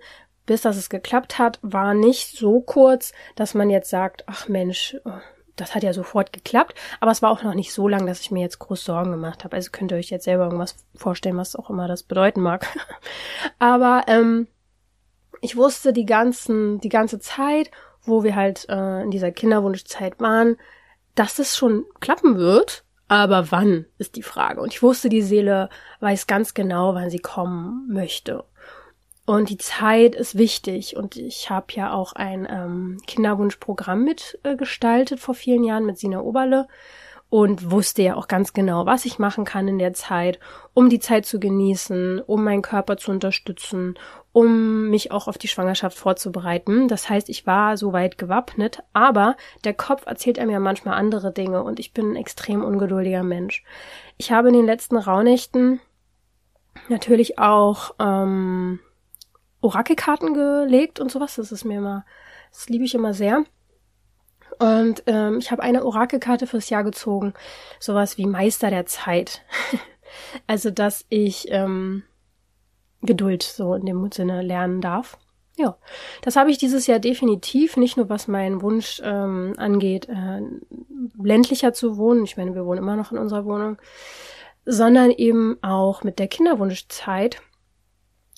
bis 0.50 0.62
dass 0.62 0.76
es 0.76 0.90
geklappt 0.90 1.38
hat, 1.38 1.61
war 1.62 1.95
nicht 1.95 2.37
so 2.37 2.61
kurz, 2.61 3.12
dass 3.37 3.54
man 3.54 3.71
jetzt 3.71 3.88
sagt, 3.88 4.25
ach 4.26 4.49
Mensch, 4.49 4.97
oh, 5.04 5.12
das 5.54 5.76
hat 5.76 5.85
ja 5.85 5.92
sofort 5.92 6.33
geklappt, 6.33 6.75
aber 6.99 7.12
es 7.12 7.23
war 7.23 7.30
auch 7.30 7.45
noch 7.45 7.54
nicht 7.54 7.73
so 7.73 7.87
lang, 7.87 8.04
dass 8.04 8.19
ich 8.19 8.33
mir 8.33 8.40
jetzt 8.40 8.59
groß 8.59 8.85
Sorgen 8.85 9.12
gemacht 9.12 9.45
habe. 9.45 9.54
Also 9.54 9.71
könnt 9.71 9.92
ihr 9.92 9.99
euch 9.99 10.11
jetzt 10.11 10.25
selber 10.25 10.47
irgendwas 10.47 10.75
vorstellen, 10.97 11.37
was 11.37 11.54
auch 11.54 11.71
immer 11.71 11.87
das 11.87 12.02
bedeuten 12.02 12.40
mag. 12.40 12.66
aber 13.61 14.02
ähm, 14.09 14.49
ich 15.40 15.57
wusste 15.57 15.92
die 15.92 16.04
ganzen, 16.04 16.80
die 16.80 16.88
ganze 16.88 17.21
Zeit, 17.21 17.71
wo 18.02 18.25
wir 18.25 18.35
halt 18.35 18.69
äh, 18.69 19.02
in 19.02 19.12
dieser 19.12 19.30
Kinderwunschzeit 19.30 20.19
waren, 20.19 20.57
dass 21.14 21.38
es 21.38 21.57
schon 21.57 21.85
klappen 22.00 22.38
wird. 22.38 22.83
Aber 23.07 23.52
wann 23.52 23.87
ist 23.99 24.16
die 24.16 24.25
Frage. 24.25 24.61
Und 24.61 24.73
ich 24.73 24.83
wusste, 24.83 25.11
die 25.11 25.23
Seele 25.23 25.69
weiß 26.00 26.26
ganz 26.26 26.54
genau, 26.54 26.97
wann 26.97 27.09
sie 27.09 27.21
kommen 27.21 27.87
möchte. 27.88 28.42
Und 29.30 29.49
die 29.49 29.58
Zeit 29.58 30.16
ist 30.16 30.37
wichtig. 30.37 30.96
Und 30.96 31.14
ich 31.14 31.50
habe 31.50 31.66
ja 31.75 31.92
auch 31.92 32.14
ein 32.14 32.49
ähm, 32.50 32.99
Kinderwunschprogramm 33.06 34.02
mitgestaltet 34.02 35.18
äh, 35.18 35.20
vor 35.20 35.37
vielen 35.37 35.62
Jahren 35.62 35.87
mit 35.87 36.00
Sina 36.00 36.18
Oberle 36.18 36.66
und 37.28 37.70
wusste 37.70 38.02
ja 38.02 38.16
auch 38.16 38.26
ganz 38.26 38.54
genau, 38.54 38.87
was 38.87 39.04
ich 39.04 39.20
machen 39.20 39.44
kann 39.44 39.68
in 39.68 39.78
der 39.78 39.92
Zeit, 39.92 40.40
um 40.75 40.88
die 40.88 40.99
Zeit 40.99 41.26
zu 41.26 41.38
genießen, 41.38 42.20
um 42.26 42.42
meinen 42.42 42.62
Körper 42.62 42.96
zu 42.96 43.12
unterstützen, 43.12 43.96
um 44.32 44.88
mich 44.90 45.12
auch 45.12 45.28
auf 45.28 45.38
die 45.38 45.46
Schwangerschaft 45.46 45.96
vorzubereiten. 45.96 46.88
Das 46.88 47.08
heißt, 47.08 47.28
ich 47.28 47.46
war 47.46 47.76
soweit 47.76 48.18
gewappnet, 48.18 48.82
aber 48.94 49.37
der 49.62 49.75
Kopf 49.75 50.06
erzählt 50.06 50.40
einem 50.40 50.50
ja 50.50 50.58
manchmal 50.58 50.94
andere 50.94 51.32
Dinge 51.32 51.62
und 51.62 51.78
ich 51.78 51.92
bin 51.92 52.14
ein 52.14 52.16
extrem 52.16 52.64
ungeduldiger 52.64 53.22
Mensch. 53.22 53.62
Ich 54.16 54.32
habe 54.32 54.49
in 54.49 54.54
den 54.54 54.66
letzten 54.66 54.96
Rauhnächten 54.96 55.78
natürlich 56.88 57.38
auch 57.38 57.94
ähm, 58.00 58.80
Orakelkarten 59.61 60.35
gelegt 60.35 61.00
und 61.00 61.11
sowas. 61.11 61.37
Das 61.37 61.52
ist 61.52 61.64
mir 61.64 61.79
immer, 61.79 62.05
das 62.50 62.69
liebe 62.69 62.85
ich 62.85 62.95
immer 62.95 63.14
sehr. 63.14 63.45
Und 64.59 65.02
ähm, 65.07 65.38
ich 65.38 65.50
habe 65.50 65.62
eine 65.62 65.85
Orakelkarte 65.85 66.47
fürs 66.47 66.69
Jahr 66.69 66.85
gezogen, 66.85 67.33
sowas 67.79 68.19
wie 68.19 68.26
Meister 68.26 68.71
der 68.71 68.87
Zeit. 68.87 69.43
also, 70.47 70.71
dass 70.71 71.07
ich 71.09 71.47
ähm, 71.50 72.02
Geduld 73.02 73.43
so 73.43 73.75
in 73.75 73.87
dem 73.87 74.11
Sinne 74.12 74.43
lernen 74.43 74.81
darf. 74.81 75.19
Ja, 75.57 75.76
das 76.23 76.37
habe 76.37 76.50
ich 76.50 76.59
dieses 76.59 76.87
Jahr 76.87 76.99
definitiv, 76.99 77.76
nicht 77.76 77.97
nur 77.97 78.09
was 78.09 78.29
meinen 78.29 78.62
Wunsch 78.62 79.00
ähm, 79.05 79.55
angeht, 79.57 80.09
äh, 80.09 80.40
ländlicher 81.23 81.73
zu 81.73 81.97
wohnen. 81.97 82.25
Ich 82.25 82.37
meine, 82.37 82.55
wir 82.55 82.64
wohnen 82.64 82.79
immer 82.79 82.97
noch 82.97 83.12
in 83.12 83.19
unserer 83.19 83.45
Wohnung, 83.45 83.79
sondern 84.64 85.11
eben 85.11 85.59
auch 85.62 86.02
mit 86.02 86.19
der 86.19 86.29
Kinderwunschzeit 86.29 87.43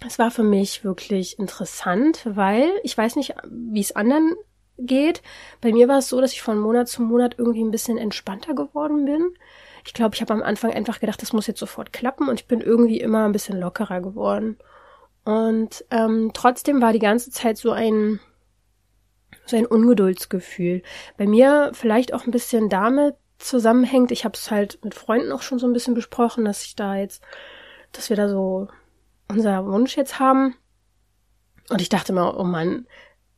es 0.06 0.18
war 0.18 0.30
für 0.30 0.42
mich 0.42 0.84
wirklich 0.84 1.38
interessant, 1.38 2.22
weil 2.24 2.70
ich 2.82 2.96
weiß 2.96 3.16
nicht, 3.16 3.34
wie 3.48 3.80
es 3.80 3.94
anderen 3.94 4.34
geht. 4.78 5.22
Bei 5.60 5.72
mir 5.72 5.88
war 5.88 5.98
es 5.98 6.08
so, 6.08 6.20
dass 6.20 6.32
ich 6.32 6.42
von 6.42 6.58
Monat 6.58 6.88
zu 6.88 7.02
Monat 7.02 7.34
irgendwie 7.38 7.62
ein 7.62 7.70
bisschen 7.70 7.98
entspannter 7.98 8.54
geworden 8.54 9.04
bin. 9.04 9.34
Ich 9.84 9.94
glaube, 9.94 10.14
ich 10.14 10.20
habe 10.20 10.32
am 10.32 10.42
Anfang 10.42 10.72
einfach 10.72 11.00
gedacht, 11.00 11.20
das 11.22 11.32
muss 11.32 11.46
jetzt 11.46 11.60
sofort 11.60 11.92
klappen 11.92 12.28
und 12.28 12.40
ich 12.40 12.46
bin 12.46 12.60
irgendwie 12.60 13.00
immer 13.00 13.24
ein 13.24 13.32
bisschen 13.32 13.58
lockerer 13.58 14.00
geworden. 14.00 14.56
Und 15.24 15.84
ähm, 15.90 16.30
trotzdem 16.34 16.80
war 16.80 16.92
die 16.92 16.98
ganze 16.98 17.30
Zeit 17.30 17.58
so 17.58 17.72
ein 17.72 18.20
so 19.44 19.56
ein 19.56 19.66
Ungeduldsgefühl. 19.66 20.82
Bei 21.16 21.26
mir 21.26 21.72
vielleicht 21.74 22.14
auch 22.14 22.26
ein 22.26 22.30
bisschen 22.30 22.68
damit 22.68 23.16
zusammenhängt. 23.38 24.12
Ich 24.12 24.24
habe 24.24 24.34
es 24.36 24.50
halt 24.50 24.78
mit 24.84 24.94
Freunden 24.94 25.32
auch 25.32 25.42
schon 25.42 25.58
so 25.58 25.66
ein 25.66 25.72
bisschen 25.72 25.94
besprochen, 25.94 26.44
dass 26.44 26.64
ich 26.64 26.76
da 26.76 26.96
jetzt, 26.96 27.22
dass 27.90 28.08
wir 28.08 28.16
da 28.16 28.28
so 28.28 28.68
unser 29.28 29.66
Wunsch 29.66 29.96
jetzt 29.96 30.18
haben. 30.18 30.54
Und 31.70 31.80
ich 31.80 31.88
dachte 31.88 32.12
mir, 32.12 32.36
oh 32.38 32.44
Mann, 32.44 32.86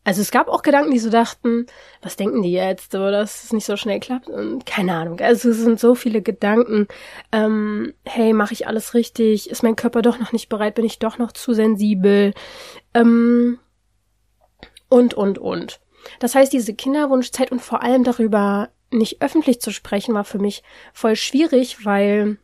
also 0.04 0.20
es 0.20 0.30
gab 0.30 0.48
auch 0.48 0.62
Gedanken, 0.62 0.90
die 0.90 0.98
so 0.98 1.08
dachten, 1.08 1.66
was 2.02 2.16
denken 2.16 2.42
die 2.42 2.52
jetzt, 2.52 2.92
so, 2.92 3.10
dass 3.10 3.44
es 3.44 3.52
nicht 3.54 3.64
so 3.64 3.76
schnell 3.76 4.00
klappt 4.00 4.28
und 4.28 4.66
keine 4.66 4.94
Ahnung. 4.94 5.18
Also 5.20 5.48
es 5.48 5.58
sind 5.58 5.80
so 5.80 5.94
viele 5.94 6.20
Gedanken. 6.20 6.88
Ähm, 7.32 7.94
hey, 8.04 8.34
mache 8.34 8.52
ich 8.52 8.66
alles 8.66 8.92
richtig? 8.92 9.48
Ist 9.48 9.62
mein 9.62 9.76
Körper 9.76 10.02
doch 10.02 10.18
noch 10.18 10.32
nicht 10.32 10.50
bereit? 10.50 10.74
Bin 10.74 10.84
ich 10.84 10.98
doch 10.98 11.16
noch 11.16 11.32
zu 11.32 11.54
sensibel? 11.54 12.34
Ähm, 12.92 13.58
und 14.90 15.14
und 15.14 15.38
und. 15.38 15.80
Das 16.20 16.34
heißt, 16.34 16.52
diese 16.52 16.74
Kinderwunschzeit 16.74 17.50
und 17.50 17.62
vor 17.62 17.82
allem 17.82 18.04
darüber 18.04 18.68
nicht 18.90 19.22
öffentlich 19.22 19.60
zu 19.62 19.70
sprechen, 19.70 20.14
war 20.14 20.24
für 20.24 20.38
mich 20.38 20.62
voll 20.92 21.16
schwierig, 21.16 21.86
weil 21.86 22.36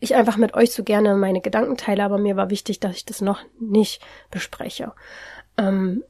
ich 0.00 0.14
einfach 0.14 0.36
mit 0.36 0.54
euch 0.54 0.72
so 0.72 0.84
gerne 0.84 1.14
meine 1.14 1.40
Gedanken 1.40 1.76
teile, 1.76 2.04
aber 2.04 2.18
mir 2.18 2.36
war 2.36 2.50
wichtig, 2.50 2.80
dass 2.80 2.96
ich 2.96 3.04
das 3.04 3.20
noch 3.20 3.40
nicht 3.58 4.02
bespreche. 4.30 4.92
Ähm, 5.56 6.04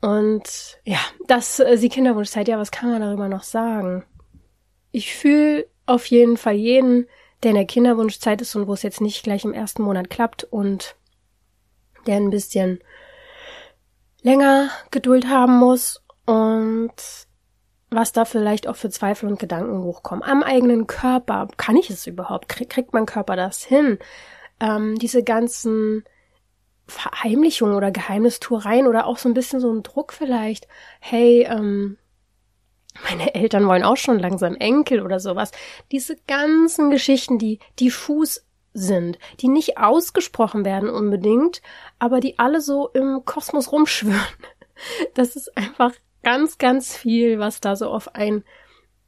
und 0.00 0.78
ja, 0.84 0.98
das, 1.26 1.60
äh, 1.60 1.78
die 1.78 1.88
Kinderwunschzeit, 1.88 2.48
ja, 2.48 2.58
was 2.58 2.70
kann 2.70 2.90
man 2.90 3.00
darüber 3.00 3.28
noch 3.28 3.42
sagen? 3.42 4.04
Ich 4.92 5.14
fühle 5.14 5.66
auf 5.86 6.06
jeden 6.06 6.36
Fall 6.36 6.54
jeden, 6.54 7.08
der 7.42 7.50
in 7.50 7.56
der 7.56 7.66
Kinderwunschzeit 7.66 8.40
ist 8.40 8.54
und 8.56 8.66
wo 8.66 8.72
es 8.72 8.82
jetzt 8.82 9.00
nicht 9.00 9.22
gleich 9.22 9.44
im 9.44 9.52
ersten 9.52 9.82
Monat 9.82 10.10
klappt 10.10 10.44
und 10.44 10.96
der 12.06 12.16
ein 12.16 12.30
bisschen 12.30 12.80
länger 14.22 14.70
Geduld 14.90 15.28
haben 15.28 15.58
muss 15.58 16.02
und 16.24 16.92
was 17.90 18.12
da 18.12 18.24
vielleicht 18.24 18.66
auch 18.68 18.76
für 18.76 18.90
Zweifel 18.90 19.28
und 19.28 19.38
Gedanken 19.38 19.82
hochkommen. 19.82 20.24
Am 20.24 20.42
eigenen 20.42 20.86
Körper. 20.86 21.48
Kann 21.56 21.76
ich 21.76 21.90
es 21.90 22.06
überhaupt? 22.06 22.48
Kriegt 22.48 22.92
mein 22.92 23.06
Körper 23.06 23.36
das 23.36 23.62
hin? 23.62 23.98
Ähm, 24.60 24.96
diese 24.98 25.22
ganzen 25.22 26.04
Verheimlichungen 26.88 27.76
oder 27.76 27.90
Geheimnistuereien 27.90 28.86
oder 28.86 29.06
auch 29.06 29.18
so 29.18 29.28
ein 29.28 29.34
bisschen 29.34 29.60
so 29.60 29.72
ein 29.72 29.82
Druck 29.82 30.12
vielleicht. 30.12 30.66
Hey, 31.00 31.42
ähm, 31.42 31.98
meine 33.04 33.34
Eltern 33.34 33.66
wollen 33.66 33.84
auch 33.84 33.96
schon 33.96 34.18
langsam 34.18 34.54
Enkel 34.56 35.02
oder 35.02 35.20
sowas. 35.20 35.52
Diese 35.92 36.16
ganzen 36.26 36.90
Geschichten, 36.90 37.38
die 37.38 37.58
diffus 37.78 38.44
sind, 38.72 39.18
die 39.40 39.48
nicht 39.48 39.78
ausgesprochen 39.78 40.64
werden 40.64 40.90
unbedingt, 40.90 41.62
aber 41.98 42.20
die 42.20 42.38
alle 42.38 42.60
so 42.60 42.88
im 42.88 43.24
Kosmos 43.24 43.72
rumschwören. 43.72 44.20
Das 45.14 45.36
ist 45.36 45.56
einfach 45.56 45.94
ganz, 46.26 46.58
ganz 46.58 46.96
viel, 46.96 47.38
was 47.38 47.60
da 47.60 47.76
so 47.76 47.88
auf 47.88 48.16
ein 48.16 48.42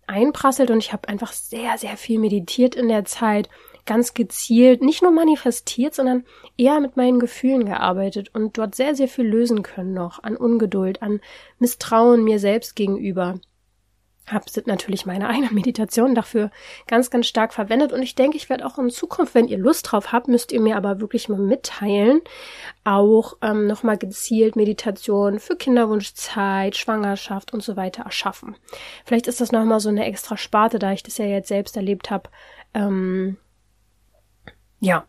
einprasselt. 0.07 0.71
Und 0.71 0.79
ich 0.79 0.93
habe 0.93 1.09
einfach 1.09 1.33
sehr, 1.33 1.77
sehr 1.77 1.97
viel 1.97 2.21
meditiert 2.21 2.77
in 2.77 2.87
der 2.87 3.05
Zeit, 3.07 3.49
ganz 3.87 4.15
gezielt, 4.15 4.83
nicht 4.83 5.03
nur 5.03 5.11
manifestiert, 5.11 5.97
sondern 5.97 6.25
eher 6.57 6.79
mit 6.79 6.97
meinen 6.97 7.19
Gefühlen 7.19 7.65
gearbeitet 7.65 8.33
und 8.37 8.57
dort 8.57 8.77
sehr, 8.77 8.95
sehr 8.95 9.09
viel 9.09 9.27
lösen 9.27 9.65
können 9.65 9.95
noch 9.95 10.23
an 10.23 10.37
Ungeduld, 10.37 11.03
an 11.03 11.21
Misstrauen 11.59 12.23
mir 12.23 12.39
selbst 12.39 12.77
gegenüber 12.77 13.41
habe 14.33 14.45
natürlich 14.67 15.07
meine 15.07 15.29
eigene 15.29 15.51
Meditation 15.53 16.15
dafür 16.15 16.51
ganz, 16.87 17.11
ganz 17.11 17.27
stark 17.27 17.53
verwendet. 17.53 17.93
Und 17.93 18.03
ich 18.03 18.15
denke, 18.15 18.37
ich 18.37 18.49
werde 18.49 18.67
auch 18.67 18.79
in 18.79 18.91
Zukunft, 18.91 19.35
wenn 19.35 19.49
ihr 19.49 19.59
Lust 19.59 19.91
drauf 19.91 20.13
habt, 20.13 20.29
müsst 20.29 20.53
ihr 20.53 20.61
mir 20.61 20.77
aber 20.77 21.01
wirklich 21.01 21.29
mal 21.29 21.39
mitteilen, 21.39 22.21
auch 22.85 23.35
ähm, 23.43 23.67
nochmal 23.67 23.99
gezielt 23.99 24.57
Meditation 24.57 25.39
für 25.39 25.57
Kinderwunschzeit, 25.57 26.77
Schwangerschaft 26.77 27.53
und 27.53 27.63
so 27.63 27.77
weiter 27.77 28.05
erschaffen. 28.05 28.57
Vielleicht 29.05 29.27
ist 29.27 29.41
das 29.41 29.53
nochmal 29.53 29.81
so 29.81 29.89
eine 29.89 30.05
extra 30.07 30.37
Sparte, 30.37 30.79
da 30.79 30.93
ich 30.93 31.03
das 31.03 31.19
ja 31.19 31.27
jetzt 31.27 31.49
selbst 31.49 31.77
erlebt 31.77 32.11
habe. 32.11 32.31
Ähm, 32.75 33.37
ja, 34.81 35.07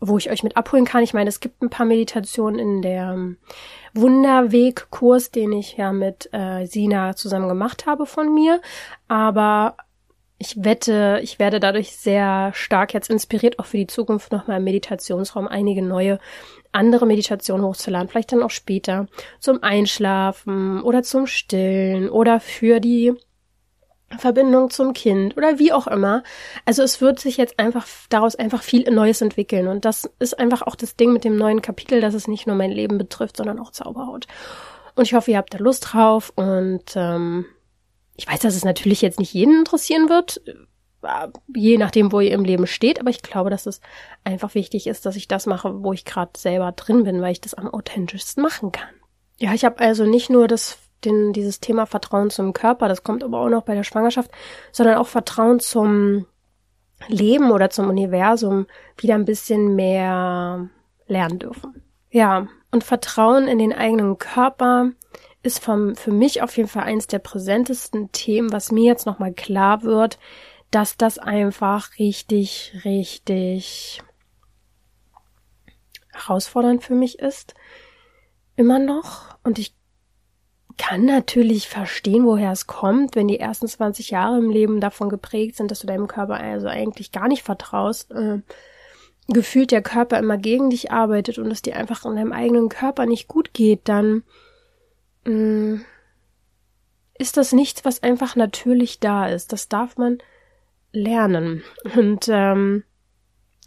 wo 0.00 0.18
ich 0.18 0.30
euch 0.30 0.42
mit 0.42 0.56
abholen 0.56 0.84
kann. 0.84 1.02
Ich 1.02 1.14
meine, 1.14 1.28
es 1.28 1.40
gibt 1.40 1.62
ein 1.62 1.70
paar 1.70 1.86
Meditationen 1.86 2.58
in 2.58 2.82
der 2.82 3.12
ähm, 3.12 3.36
Wunderweg-Kurs, 3.94 5.30
den 5.30 5.52
ich 5.52 5.76
ja 5.76 5.92
mit 5.92 6.28
äh, 6.32 6.66
Sina 6.66 7.14
zusammen 7.14 7.48
gemacht 7.48 7.86
habe 7.86 8.06
von 8.06 8.32
mir. 8.32 8.60
Aber 9.08 9.76
ich 10.38 10.64
wette, 10.64 11.20
ich 11.22 11.38
werde 11.38 11.60
dadurch 11.60 11.92
sehr 11.92 12.52
stark 12.54 12.94
jetzt 12.94 13.10
inspiriert, 13.10 13.58
auch 13.58 13.66
für 13.66 13.76
die 13.76 13.86
Zukunft 13.86 14.32
nochmal 14.32 14.56
im 14.56 14.64
Meditationsraum 14.64 15.46
einige 15.46 15.82
neue 15.82 16.18
andere 16.72 17.04
Meditationen 17.04 17.64
hochzuladen, 17.66 18.08
vielleicht 18.08 18.32
dann 18.32 18.42
auch 18.42 18.50
später 18.50 19.06
zum 19.38 19.62
Einschlafen 19.62 20.82
oder 20.82 21.02
zum 21.02 21.26
Stillen 21.26 22.08
oder 22.08 22.40
für 22.40 22.80
die 22.80 23.12
Verbindung 24.18 24.70
zum 24.70 24.92
Kind 24.92 25.36
oder 25.36 25.58
wie 25.58 25.72
auch 25.72 25.86
immer. 25.86 26.22
Also 26.64 26.82
es 26.82 27.00
wird 27.00 27.20
sich 27.20 27.36
jetzt 27.36 27.58
einfach 27.58 27.86
daraus 28.08 28.34
einfach 28.34 28.62
viel 28.62 28.90
Neues 28.90 29.20
entwickeln 29.20 29.68
und 29.68 29.84
das 29.84 30.10
ist 30.18 30.38
einfach 30.38 30.62
auch 30.62 30.74
das 30.74 30.96
Ding 30.96 31.12
mit 31.12 31.24
dem 31.24 31.36
neuen 31.36 31.62
Kapitel, 31.62 32.00
dass 32.00 32.14
es 32.14 32.28
nicht 32.28 32.46
nur 32.46 32.56
mein 32.56 32.72
Leben 32.72 32.98
betrifft, 32.98 33.36
sondern 33.36 33.60
auch 33.60 33.70
Zauberhaut. 33.70 34.26
Und 34.96 35.04
ich 35.04 35.14
hoffe, 35.14 35.30
ihr 35.30 35.38
habt 35.38 35.54
da 35.54 35.58
Lust 35.58 35.92
drauf 35.92 36.32
und 36.34 36.82
ähm, 36.96 37.46
ich 38.16 38.26
weiß, 38.26 38.40
dass 38.40 38.56
es 38.56 38.64
natürlich 38.64 39.00
jetzt 39.00 39.20
nicht 39.20 39.32
jeden 39.32 39.60
interessieren 39.60 40.08
wird, 40.08 40.42
äh, 40.46 41.28
je 41.54 41.78
nachdem, 41.78 42.12
wo 42.12 42.20
ihr 42.20 42.32
im 42.32 42.44
Leben 42.44 42.66
steht, 42.66 43.00
aber 43.00 43.10
ich 43.10 43.22
glaube, 43.22 43.50
dass 43.50 43.66
es 43.66 43.80
einfach 44.24 44.54
wichtig 44.54 44.86
ist, 44.86 45.06
dass 45.06 45.16
ich 45.16 45.28
das 45.28 45.46
mache, 45.46 45.82
wo 45.82 45.92
ich 45.92 46.04
gerade 46.04 46.32
selber 46.36 46.72
drin 46.72 47.04
bin, 47.04 47.22
weil 47.22 47.32
ich 47.32 47.40
das 47.40 47.54
am 47.54 47.68
authentischsten 47.68 48.42
machen 48.42 48.72
kann. 48.72 48.90
Ja, 49.38 49.54
ich 49.54 49.64
habe 49.64 49.78
also 49.78 50.04
nicht 50.04 50.28
nur 50.28 50.48
das 50.48 50.78
den, 51.04 51.32
dieses 51.32 51.60
Thema 51.60 51.86
Vertrauen 51.86 52.30
zum 52.30 52.52
Körper, 52.52 52.88
das 52.88 53.02
kommt 53.02 53.24
aber 53.24 53.40
auch 53.40 53.48
noch 53.48 53.62
bei 53.62 53.74
der 53.74 53.84
Schwangerschaft, 53.84 54.30
sondern 54.72 54.96
auch 54.96 55.06
Vertrauen 55.06 55.60
zum 55.60 56.26
Leben 57.08 57.50
oder 57.50 57.70
zum 57.70 57.88
Universum 57.88 58.66
wieder 58.96 59.14
ein 59.14 59.24
bisschen 59.24 59.74
mehr 59.74 60.68
lernen 61.06 61.38
dürfen. 61.38 61.82
Ja, 62.10 62.48
Und 62.70 62.84
Vertrauen 62.84 63.48
in 63.48 63.58
den 63.58 63.72
eigenen 63.72 64.18
Körper 64.18 64.90
ist 65.42 65.64
vom, 65.64 65.96
für 65.96 66.12
mich 66.12 66.42
auf 66.42 66.56
jeden 66.56 66.68
Fall 66.68 66.84
eins 66.84 67.06
der 67.06 67.18
präsentesten 67.18 68.12
Themen, 68.12 68.52
was 68.52 68.70
mir 68.70 68.84
jetzt 68.84 69.06
nochmal 69.06 69.32
klar 69.32 69.82
wird, 69.82 70.18
dass 70.70 70.96
das 70.96 71.18
einfach 71.18 71.98
richtig, 71.98 72.80
richtig 72.84 74.02
herausfordernd 76.12 76.84
für 76.84 76.94
mich 76.94 77.18
ist. 77.18 77.54
Immer 78.56 78.78
noch. 78.78 79.36
Und 79.42 79.58
ich 79.58 79.74
kann 80.78 81.04
natürlich 81.04 81.68
verstehen, 81.68 82.24
woher 82.24 82.52
es 82.52 82.66
kommt, 82.66 83.16
wenn 83.16 83.28
die 83.28 83.40
ersten 83.40 83.68
20 83.68 84.10
Jahre 84.10 84.38
im 84.38 84.50
Leben 84.50 84.80
davon 84.80 85.08
geprägt 85.08 85.56
sind, 85.56 85.70
dass 85.70 85.80
du 85.80 85.86
deinem 85.86 86.08
Körper 86.08 86.34
also 86.34 86.68
eigentlich 86.68 87.12
gar 87.12 87.28
nicht 87.28 87.42
vertraust. 87.42 88.10
Äh, 88.12 88.40
gefühlt 89.28 89.70
der 89.70 89.82
Körper 89.82 90.18
immer 90.18 90.36
gegen 90.36 90.70
dich 90.70 90.90
arbeitet 90.90 91.38
und 91.38 91.50
es 91.50 91.62
dir 91.62 91.76
einfach 91.76 92.04
in 92.04 92.16
deinem 92.16 92.32
eigenen 92.32 92.68
Körper 92.68 93.06
nicht 93.06 93.28
gut 93.28 93.52
geht, 93.52 93.82
dann 93.84 94.24
mh, 95.24 95.32
mm, 95.32 95.84
ist 97.18 97.36
das 97.36 97.52
nichts, 97.52 97.84
was 97.84 98.02
einfach 98.02 98.34
natürlich 98.34 98.98
da 98.98 99.26
ist. 99.26 99.52
Das 99.52 99.68
darf 99.68 99.98
man 99.98 100.18
lernen. 100.92 101.62
Und 101.94 102.28
ähm, 102.28 102.84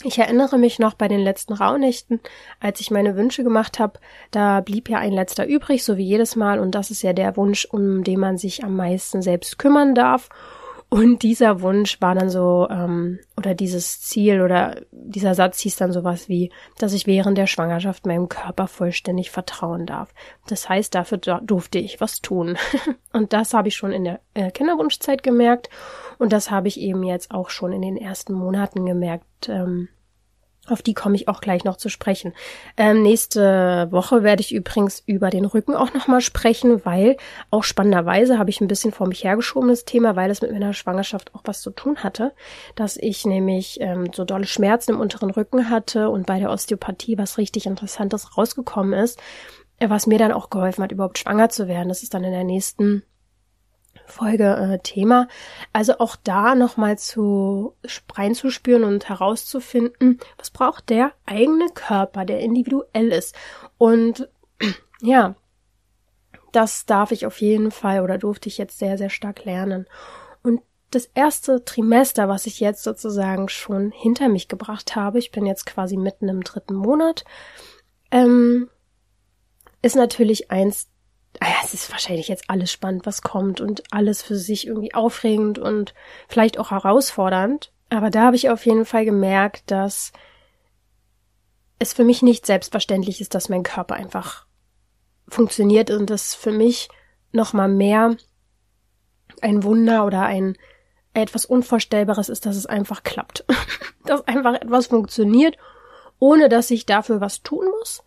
ich 0.03 0.19
erinnere 0.19 0.57
mich 0.57 0.79
noch 0.79 0.93
bei 0.93 1.07
den 1.07 1.19
letzten 1.19 1.53
Rauhnächten, 1.53 2.19
als 2.59 2.79
ich 2.79 2.91
meine 2.91 3.15
Wünsche 3.15 3.43
gemacht 3.43 3.79
habe, 3.79 3.99
da 4.31 4.61
blieb 4.61 4.89
ja 4.89 4.97
ein 4.99 5.13
letzter 5.13 5.47
übrig, 5.47 5.83
so 5.83 5.97
wie 5.97 6.05
jedes 6.05 6.35
Mal, 6.35 6.59
und 6.59 6.75
das 6.75 6.91
ist 6.91 7.01
ja 7.01 7.13
der 7.13 7.37
Wunsch, 7.37 7.65
um 7.65 8.03
den 8.03 8.19
man 8.19 8.37
sich 8.37 8.63
am 8.63 8.75
meisten 8.75 9.21
selbst 9.21 9.57
kümmern 9.57 9.95
darf. 9.95 10.29
Und 10.93 11.23
dieser 11.23 11.61
Wunsch 11.61 11.99
war 12.01 12.13
dann 12.13 12.29
so, 12.29 12.67
ähm, 12.69 13.17
oder 13.35 13.55
dieses 13.55 13.99
Ziel 14.01 14.41
oder 14.41 14.79
dieser 14.91 15.33
Satz 15.33 15.59
hieß 15.61 15.77
dann 15.77 15.91
sowas 15.91 16.29
wie, 16.29 16.51
dass 16.77 16.93
ich 16.93 17.07
während 17.07 17.35
der 17.35 17.47
Schwangerschaft 17.47 18.05
meinem 18.05 18.29
Körper 18.29 18.67
vollständig 18.67 19.31
vertrauen 19.31 19.87
darf. 19.87 20.13
Das 20.45 20.69
heißt, 20.69 20.93
dafür 20.93 21.17
durfte 21.17 21.79
ich 21.79 21.99
was 21.99 22.21
tun. 22.21 22.59
und 23.11 23.33
das 23.33 23.55
habe 23.55 23.69
ich 23.69 23.75
schon 23.75 23.91
in 23.91 24.03
der 24.03 24.19
äh, 24.35 24.51
Kinderwunschzeit 24.51 25.23
gemerkt. 25.23 25.67
Und 26.19 26.31
das 26.31 26.51
habe 26.51 26.67
ich 26.67 26.79
eben 26.79 27.01
jetzt 27.01 27.31
auch 27.31 27.49
schon 27.49 27.73
in 27.73 27.81
den 27.81 27.97
ersten 27.97 28.33
Monaten 28.33 28.85
gemerkt. 28.85 29.49
Ähm, 29.49 29.89
auf 30.67 30.81
die 30.81 30.93
komme 30.93 31.15
ich 31.15 31.27
auch 31.27 31.41
gleich 31.41 31.65
noch 31.65 31.75
zu 31.75 31.89
sprechen. 31.89 32.33
Ähm, 32.77 33.01
nächste 33.01 33.87
Woche 33.91 34.23
werde 34.23 34.41
ich 34.41 34.53
übrigens 34.53 35.03
über 35.05 35.29
den 35.29 35.45
Rücken 35.45 35.75
auch 35.75 35.93
nochmal 35.93 36.21
sprechen, 36.21 36.85
weil 36.85 37.17
auch 37.51 37.63
spannenderweise 37.63 38.39
habe 38.39 38.49
ich 38.49 38.61
ein 38.61 38.67
bisschen 38.67 38.93
vor 38.93 39.07
mich 39.07 39.23
hergeschobenes 39.23 39.85
Thema, 39.85 40.15
weil 40.15 40.31
es 40.31 40.41
mit 40.41 40.51
meiner 40.51 40.73
Schwangerschaft 40.73 41.35
auch 41.35 41.41
was 41.43 41.61
zu 41.61 41.71
tun 41.71 41.97
hatte, 41.97 42.33
dass 42.75 42.97
ich 42.97 43.25
nämlich 43.25 43.79
ähm, 43.81 44.11
so 44.13 44.23
dolle 44.23 44.45
Schmerzen 44.45 44.91
im 44.91 45.01
unteren 45.01 45.31
Rücken 45.31 45.69
hatte 45.69 46.09
und 46.09 46.25
bei 46.25 46.39
der 46.39 46.49
Osteopathie 46.49 47.17
was 47.17 47.37
richtig 47.37 47.65
Interessantes 47.65 48.37
rausgekommen 48.37 48.93
ist, 48.93 49.19
äh, 49.79 49.89
was 49.89 50.07
mir 50.07 50.17
dann 50.17 50.31
auch 50.31 50.49
geholfen 50.49 50.83
hat, 50.83 50.91
überhaupt 50.93 51.19
schwanger 51.19 51.49
zu 51.49 51.67
werden. 51.67 51.89
Das 51.89 52.03
ist 52.03 52.13
dann 52.13 52.23
in 52.23 52.31
der 52.31 52.45
nächsten 52.45 53.03
Folge 54.05 54.55
äh, 54.55 54.79
Thema. 54.79 55.27
Also 55.71 55.99
auch 55.99 56.15
da 56.15 56.55
nochmal 56.55 56.97
zu 56.97 57.75
reinzuspüren 58.13 58.83
und 58.83 59.09
herauszufinden, 59.09 60.19
was 60.37 60.51
braucht 60.51 60.89
der 60.89 61.13
eigene 61.25 61.67
Körper, 61.73 62.25
der 62.25 62.39
individuell 62.39 63.09
ist. 63.09 63.35
Und 63.77 64.29
ja, 65.01 65.35
das 66.51 66.85
darf 66.85 67.11
ich 67.11 67.25
auf 67.25 67.41
jeden 67.41 67.71
Fall 67.71 68.01
oder 68.01 68.17
durfte 68.17 68.47
ich 68.47 68.57
jetzt 68.57 68.79
sehr, 68.79 68.97
sehr 68.97 69.09
stark 69.09 69.43
lernen. 69.43 69.87
Und 70.43 70.61
das 70.91 71.09
erste 71.15 71.65
Trimester, 71.65 72.29
was 72.29 72.45
ich 72.45 72.59
jetzt 72.59 72.83
sozusagen 72.83 73.49
schon 73.49 73.91
hinter 73.91 74.29
mich 74.29 74.47
gebracht 74.47 74.95
habe, 74.95 75.19
ich 75.19 75.31
bin 75.31 75.45
jetzt 75.45 75.65
quasi 75.65 75.97
mitten 75.97 76.29
im 76.29 76.43
dritten 76.43 76.75
Monat, 76.75 77.25
ähm, 78.11 78.69
ist 79.81 79.95
natürlich 79.95 80.51
eins 80.51 80.89
es 81.63 81.73
ist 81.73 81.91
wahrscheinlich 81.91 82.27
jetzt 82.27 82.49
alles 82.49 82.71
spannend, 82.71 83.05
was 83.05 83.21
kommt 83.21 83.61
und 83.61 83.83
alles 83.91 84.21
für 84.21 84.35
sich 84.35 84.67
irgendwie 84.67 84.93
aufregend 84.93 85.59
und 85.59 85.93
vielleicht 86.27 86.59
auch 86.59 86.71
herausfordernd. 86.71 87.71
Aber 87.89 88.09
da 88.09 88.23
habe 88.25 88.35
ich 88.35 88.49
auf 88.49 88.65
jeden 88.65 88.85
Fall 88.85 89.05
gemerkt, 89.05 89.69
dass 89.71 90.11
es 91.79 91.93
für 91.93 92.03
mich 92.03 92.21
nicht 92.21 92.45
selbstverständlich 92.45 93.21
ist, 93.21 93.35
dass 93.35 93.49
mein 93.49 93.63
Körper 93.63 93.95
einfach 93.95 94.45
funktioniert 95.27 95.89
und 95.89 96.09
das 96.09 96.35
für 96.35 96.51
mich 96.51 96.89
nochmal 97.31 97.67
mehr 97.69 98.15
ein 99.41 99.63
Wunder 99.63 100.05
oder 100.05 100.21
ein 100.21 100.57
etwas 101.13 101.45
Unvorstellbares 101.45 102.29
ist, 102.29 102.45
dass 102.45 102.55
es 102.55 102.65
einfach 102.65 103.03
klappt. 103.03 103.45
dass 104.05 104.27
einfach 104.27 104.55
etwas 104.55 104.87
funktioniert, 104.87 105.57
ohne 106.19 106.49
dass 106.49 106.71
ich 106.71 106.85
dafür 106.85 107.21
was 107.21 107.41
tun 107.41 107.65
muss 107.79 108.03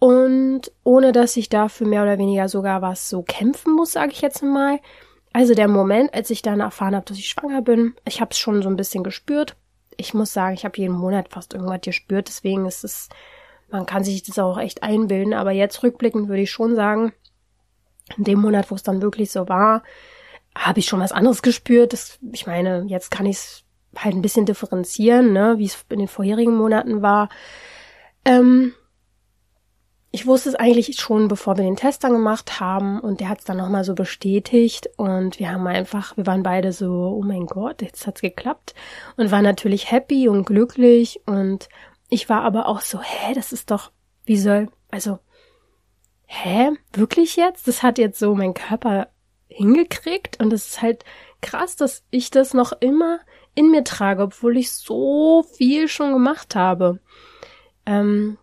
und 0.00 0.72
ohne 0.82 1.12
dass 1.12 1.36
ich 1.36 1.50
dafür 1.50 1.86
mehr 1.86 2.02
oder 2.02 2.18
weniger 2.18 2.48
sogar 2.48 2.80
was 2.80 3.08
so 3.08 3.22
kämpfen 3.22 3.74
muss, 3.74 3.92
sage 3.92 4.12
ich 4.12 4.22
jetzt 4.22 4.42
mal. 4.42 4.80
Also 5.32 5.54
der 5.54 5.68
Moment, 5.68 6.14
als 6.14 6.30
ich 6.30 6.40
dann 6.40 6.60
erfahren 6.60 6.96
habe, 6.96 7.04
dass 7.04 7.18
ich 7.18 7.28
schwanger 7.28 7.60
bin, 7.60 7.94
ich 8.06 8.20
habe 8.20 8.30
es 8.32 8.38
schon 8.38 8.62
so 8.62 8.70
ein 8.70 8.76
bisschen 8.76 9.04
gespürt. 9.04 9.56
Ich 9.98 10.14
muss 10.14 10.32
sagen, 10.32 10.54
ich 10.54 10.64
habe 10.64 10.78
jeden 10.78 10.96
Monat 10.96 11.28
fast 11.28 11.52
irgendwas 11.52 11.82
gespürt, 11.82 12.28
deswegen 12.28 12.64
ist 12.64 12.82
es, 12.82 13.10
man 13.70 13.84
kann 13.84 14.02
sich 14.02 14.22
das 14.22 14.38
auch 14.38 14.58
echt 14.58 14.82
einbilden, 14.82 15.34
aber 15.34 15.50
jetzt 15.52 15.82
rückblickend 15.82 16.28
würde 16.28 16.42
ich 16.42 16.50
schon 16.50 16.74
sagen, 16.74 17.12
in 18.16 18.24
dem 18.24 18.40
Monat, 18.40 18.70
wo 18.70 18.76
es 18.76 18.82
dann 18.82 19.02
wirklich 19.02 19.30
so 19.30 19.50
war, 19.50 19.82
habe 20.56 20.78
ich 20.80 20.86
schon 20.86 21.00
was 21.00 21.12
anderes 21.12 21.42
gespürt. 21.42 21.92
Das, 21.92 22.18
ich 22.32 22.46
meine, 22.46 22.84
jetzt 22.88 23.10
kann 23.10 23.26
ich 23.26 23.36
es 23.36 23.64
halt 23.96 24.14
ein 24.14 24.22
bisschen 24.22 24.46
differenzieren, 24.46 25.34
ne, 25.34 25.58
wie 25.58 25.66
es 25.66 25.84
in 25.90 25.98
den 25.98 26.08
vorherigen 26.08 26.56
Monaten 26.56 27.02
war. 27.02 27.28
Ähm, 28.24 28.72
ich 30.12 30.26
wusste 30.26 30.48
es 30.48 30.54
eigentlich 30.56 30.98
schon, 30.98 31.28
bevor 31.28 31.56
wir 31.56 31.64
den 31.64 31.76
Test 31.76 32.02
dann 32.02 32.12
gemacht 32.12 32.58
haben 32.58 32.98
und 32.98 33.20
der 33.20 33.28
hat 33.28 33.38
es 33.38 33.44
dann 33.44 33.58
nochmal 33.58 33.84
so 33.84 33.94
bestätigt 33.94 34.88
und 34.96 35.38
wir 35.38 35.52
haben 35.52 35.66
einfach, 35.66 36.16
wir 36.16 36.26
waren 36.26 36.42
beide 36.42 36.72
so, 36.72 37.14
oh 37.16 37.22
mein 37.22 37.46
Gott, 37.46 37.80
jetzt 37.80 38.06
hat's 38.06 38.20
geklappt 38.20 38.74
und 39.16 39.30
waren 39.30 39.44
natürlich 39.44 39.90
happy 39.90 40.28
und 40.28 40.44
glücklich 40.44 41.20
und 41.26 41.68
ich 42.08 42.28
war 42.28 42.42
aber 42.42 42.66
auch 42.66 42.80
so, 42.80 43.00
hä, 43.00 43.34
das 43.34 43.52
ist 43.52 43.70
doch, 43.70 43.92
wie 44.24 44.36
soll, 44.36 44.68
also, 44.90 45.20
hä, 46.26 46.70
wirklich 46.92 47.36
jetzt? 47.36 47.68
Das 47.68 47.84
hat 47.84 47.98
jetzt 47.98 48.18
so 48.18 48.34
mein 48.34 48.54
Körper 48.54 49.08
hingekriegt 49.46 50.40
und 50.40 50.52
es 50.52 50.68
ist 50.68 50.82
halt 50.82 51.04
krass, 51.40 51.76
dass 51.76 52.04
ich 52.10 52.30
das 52.30 52.52
noch 52.52 52.72
immer 52.72 53.20
in 53.54 53.70
mir 53.70 53.84
trage, 53.84 54.24
obwohl 54.24 54.56
ich 54.56 54.72
so 54.72 55.44
viel 55.56 55.86
schon 55.86 56.12
gemacht 56.12 56.56
habe. 56.56 56.98
Ähm, 57.86 58.38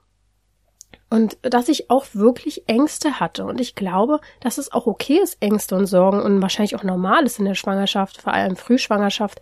und 1.09 1.37
dass 1.41 1.69
ich 1.69 1.89
auch 1.89 2.05
wirklich 2.13 2.67
Ängste 2.67 3.19
hatte. 3.19 3.45
Und 3.45 3.61
ich 3.61 3.75
glaube, 3.75 4.19
dass 4.41 4.57
es 4.57 4.71
auch 4.71 4.87
okay 4.87 5.19
ist, 5.21 5.37
Ängste 5.41 5.75
und 5.75 5.85
Sorgen 5.85 6.21
und 6.21 6.41
wahrscheinlich 6.41 6.75
auch 6.75 6.83
normal 6.83 7.25
ist 7.25 7.39
in 7.39 7.45
der 7.45 7.55
Schwangerschaft, 7.55 8.21
vor 8.21 8.33
allem 8.33 8.55
Frühschwangerschaft. 8.55 9.39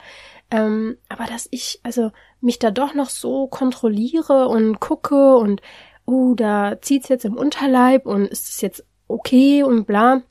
Ähm, 0.52 0.98
aber 1.10 1.26
dass 1.26 1.48
ich 1.50 1.80
also 1.82 2.12
mich 2.40 2.60
da 2.60 2.70
doch 2.70 2.94
noch 2.94 3.10
so 3.10 3.48
kontrolliere 3.48 4.48
und 4.48 4.80
gucke 4.80 5.38
und 5.38 5.62
oh, 6.06 6.36
da 6.36 6.80
zieht's 6.82 7.10
jetzt 7.10 7.26
im 7.26 7.36
Unterleib 7.36 8.06
und 8.06 8.28
ist 8.28 8.48
es 8.50 8.62
jetzt 8.62 8.86
okay 9.08 9.64
und 9.64 9.86
bla. 9.86 10.22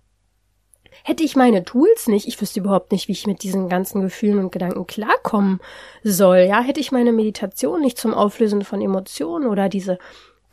Hätte 1.02 1.24
ich 1.24 1.34
meine 1.34 1.64
Tools 1.64 2.06
nicht, 2.06 2.28
ich 2.28 2.40
wüsste 2.40 2.60
überhaupt 2.60 2.92
nicht, 2.92 3.08
wie 3.08 3.12
ich 3.12 3.26
mit 3.26 3.42
diesen 3.42 3.68
ganzen 3.68 4.00
Gefühlen 4.00 4.38
und 4.38 4.52
Gedanken 4.52 4.86
klarkommen 4.86 5.60
soll. 6.04 6.46
Ja, 6.48 6.60
hätte 6.60 6.80
ich 6.80 6.92
meine 6.92 7.12
Meditation 7.12 7.80
nicht 7.80 7.98
zum 7.98 8.14
Auflösen 8.14 8.62
von 8.62 8.80
Emotionen 8.80 9.48
oder 9.48 9.68
diese 9.68 9.98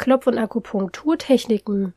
Klopf- 0.02 0.28
und 0.28 0.38
Akupunkturtechniken 0.38 1.94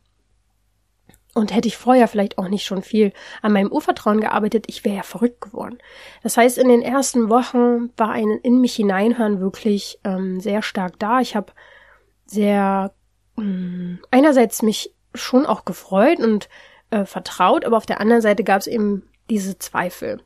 und 1.35 1.53
hätte 1.53 1.67
ich 1.67 1.77
vorher 1.77 2.07
vielleicht 2.07 2.39
auch 2.39 2.49
nicht 2.49 2.65
schon 2.65 2.83
viel 2.83 3.13
an 3.43 3.53
meinem 3.53 3.73
Urvertrauen 3.73 4.21
gearbeitet, 4.21 4.67
ich 4.69 4.85
wäre 4.85 4.97
ja 4.97 5.03
verrückt 5.03 5.41
geworden. 5.41 5.79
Das 6.23 6.37
heißt, 6.37 6.59
in 6.59 6.69
den 6.69 6.83
ersten 6.83 7.29
Wochen 7.29 7.91
war 7.97 8.11
ein 8.11 8.39
in 8.43 8.61
mich 8.61 8.77
hineinhören 8.77 9.41
wirklich 9.41 9.99
ähm, 10.05 10.39
sehr 10.39 10.63
stark 10.63 10.99
da. 11.01 11.21
Ich 11.21 11.35
habe 11.35 11.53
sehr 12.27 12.93
ähm, 13.37 13.99
einerseits 14.13 14.63
mich 14.63 14.95
schon 15.15 15.45
auch 15.45 15.65
gefreut 15.65 16.21
und 16.21 16.49
äh, 16.91 17.05
vertraut, 17.05 17.65
aber 17.65 17.77
auf 17.79 17.87
der 17.87 18.01
anderen 18.01 18.23
Seite 18.23 18.45
gab 18.45 18.61
es 18.61 18.67
eben 18.69 19.03
diese 19.29 19.59
Zweifel 19.59 20.21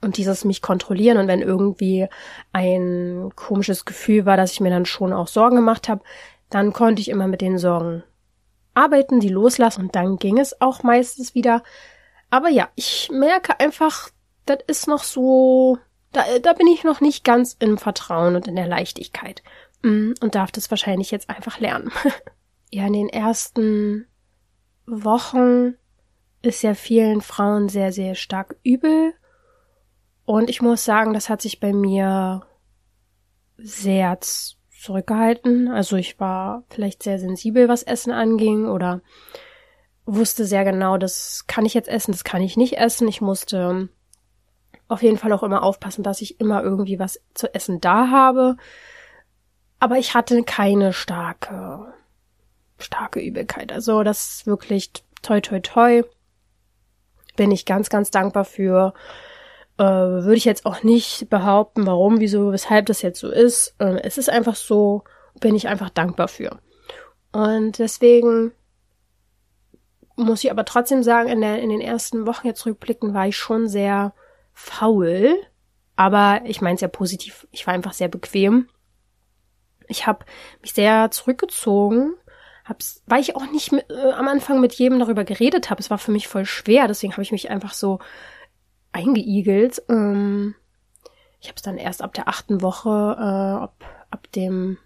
und 0.00 0.16
dieses 0.16 0.44
mich 0.44 0.60
kontrollieren 0.60 1.18
und 1.18 1.28
wenn 1.28 1.40
irgendwie 1.40 2.08
ein 2.52 3.30
komisches 3.34 3.84
Gefühl 3.84 4.26
war, 4.26 4.36
dass 4.36 4.52
ich 4.52 4.60
mir 4.60 4.70
dann 4.70 4.86
schon 4.86 5.12
auch 5.12 5.28
Sorgen 5.28 5.56
gemacht 5.56 5.88
habe, 5.88 6.02
dann 6.50 6.72
konnte 6.72 7.00
ich 7.00 7.08
immer 7.08 7.26
mit 7.26 7.40
den 7.40 7.58
Sorgen 7.58 8.02
arbeiten, 8.74 9.20
die 9.20 9.28
loslassen 9.28 9.86
und 9.86 9.96
dann 9.96 10.16
ging 10.16 10.38
es 10.38 10.60
auch 10.60 10.82
meistens 10.82 11.34
wieder. 11.34 11.62
Aber 12.30 12.48
ja, 12.48 12.68
ich 12.76 13.10
merke 13.12 13.58
einfach, 13.60 14.10
das 14.46 14.58
ist 14.66 14.86
noch 14.86 15.02
so, 15.02 15.78
da, 16.12 16.22
da 16.40 16.52
bin 16.52 16.68
ich 16.68 16.84
noch 16.84 17.00
nicht 17.00 17.24
ganz 17.24 17.56
im 17.58 17.76
Vertrauen 17.76 18.36
und 18.36 18.46
in 18.46 18.56
der 18.56 18.68
Leichtigkeit 18.68 19.42
mm, 19.82 20.12
und 20.20 20.34
darf 20.34 20.52
das 20.52 20.70
wahrscheinlich 20.70 21.10
jetzt 21.10 21.28
einfach 21.28 21.58
lernen. 21.58 21.90
ja, 22.70 22.86
in 22.86 22.92
den 22.92 23.08
ersten 23.08 24.06
Wochen 24.86 25.74
ist 26.42 26.62
ja 26.62 26.74
vielen 26.74 27.20
Frauen 27.20 27.68
sehr, 27.68 27.92
sehr 27.92 28.14
stark 28.14 28.56
übel. 28.62 29.12
Und 30.24 30.50
ich 30.50 30.62
muss 30.62 30.84
sagen, 30.84 31.14
das 31.14 31.28
hat 31.28 31.42
sich 31.42 31.58
bei 31.58 31.72
mir 31.72 32.42
sehr 33.56 34.20
zurückgehalten. 34.78 35.68
Also 35.68 35.96
ich 35.96 36.18
war 36.20 36.64
vielleicht 36.70 37.02
sehr 37.02 37.18
sensibel, 37.18 37.68
was 37.68 37.82
Essen 37.82 38.12
anging 38.12 38.66
oder 38.66 39.00
wusste 40.06 40.44
sehr 40.44 40.64
genau, 40.64 40.96
das 40.96 41.46
kann 41.46 41.66
ich 41.66 41.74
jetzt 41.74 41.88
essen, 41.88 42.12
das 42.12 42.24
kann 42.24 42.40
ich 42.40 42.56
nicht 42.56 42.78
essen. 42.78 43.08
Ich 43.08 43.20
musste 43.20 43.88
auf 44.86 45.02
jeden 45.02 45.18
Fall 45.18 45.32
auch 45.32 45.42
immer 45.42 45.62
aufpassen, 45.62 46.02
dass 46.02 46.22
ich 46.22 46.40
immer 46.40 46.62
irgendwie 46.62 46.98
was 46.98 47.20
zu 47.34 47.52
essen 47.54 47.80
da 47.80 48.08
habe. 48.10 48.56
Aber 49.80 49.98
ich 49.98 50.14
hatte 50.14 50.42
keine 50.44 50.92
starke, 50.92 51.92
starke 52.78 53.20
Übelkeit. 53.20 53.70
Also 53.72 54.02
das 54.02 54.28
ist 54.28 54.46
wirklich 54.46 54.90
toi 55.22 55.40
toi 55.40 55.60
toi. 55.60 56.02
Bin 57.36 57.50
ich 57.50 57.66
ganz, 57.66 57.90
ganz 57.90 58.10
dankbar 58.10 58.44
für. 58.44 58.94
Äh, 59.78 59.84
würde 59.84 60.34
ich 60.34 60.44
jetzt 60.44 60.66
auch 60.66 60.82
nicht 60.82 61.30
behaupten, 61.30 61.86
warum, 61.86 62.18
wieso, 62.18 62.50
weshalb 62.50 62.86
das 62.86 63.00
jetzt 63.02 63.20
so 63.20 63.30
ist. 63.30 63.76
Äh, 63.78 64.00
es 64.02 64.18
ist 64.18 64.28
einfach 64.28 64.56
so, 64.56 65.04
bin 65.40 65.54
ich 65.54 65.68
einfach 65.68 65.90
dankbar 65.90 66.26
für. 66.26 66.58
Und 67.32 67.78
deswegen 67.78 68.52
muss 70.16 70.42
ich 70.42 70.50
aber 70.50 70.64
trotzdem 70.64 71.04
sagen, 71.04 71.28
in, 71.28 71.40
der, 71.40 71.62
in 71.62 71.70
den 71.70 71.80
ersten 71.80 72.26
Wochen 72.26 72.48
jetzt 72.48 72.66
rückblicken, 72.66 73.14
war 73.14 73.28
ich 73.28 73.36
schon 73.36 73.68
sehr 73.68 74.14
faul. 74.52 75.36
Aber 75.94 76.40
ich 76.44 76.60
meine 76.60 76.74
es 76.74 76.80
ja 76.80 76.88
positiv. 76.88 77.46
Ich 77.52 77.66
war 77.66 77.74
einfach 77.74 77.92
sehr 77.92 78.08
bequem. 78.08 78.68
Ich 79.86 80.06
habe 80.06 80.24
mich 80.60 80.74
sehr 80.74 81.10
zurückgezogen, 81.12 82.14
hab's, 82.64 83.02
weil 83.06 83.20
ich 83.20 83.36
auch 83.36 83.50
nicht 83.50 83.72
mit, 83.72 83.88
äh, 83.90 84.10
am 84.10 84.26
Anfang 84.28 84.60
mit 84.60 84.74
jedem 84.74 84.98
darüber 84.98 85.24
geredet 85.24 85.70
habe. 85.70 85.80
Es 85.80 85.88
war 85.90 85.98
für 85.98 86.10
mich 86.10 86.26
voll 86.26 86.44
schwer, 86.44 86.88
deswegen 86.88 87.12
habe 87.12 87.22
ich 87.22 87.32
mich 87.32 87.48
einfach 87.48 87.72
so 87.72 88.00
eingeigelt. 88.98 89.82
Ähm, 89.88 90.54
ich 91.40 91.48
habe 91.48 91.56
es 91.56 91.62
dann 91.62 91.78
erst 91.78 92.02
ab 92.02 92.14
der 92.14 92.28
achten 92.28 92.62
Woche, 92.62 92.90
äh, 92.90 93.62
ab, 93.62 93.84
ab 94.10 94.30
dem 94.32 94.78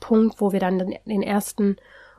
Punkt, 0.00 0.40
wo 0.40 0.52
wir 0.52 0.60
dann 0.60 0.78
den, 0.78 0.96
den 1.04 1.22
ersten 1.22 1.76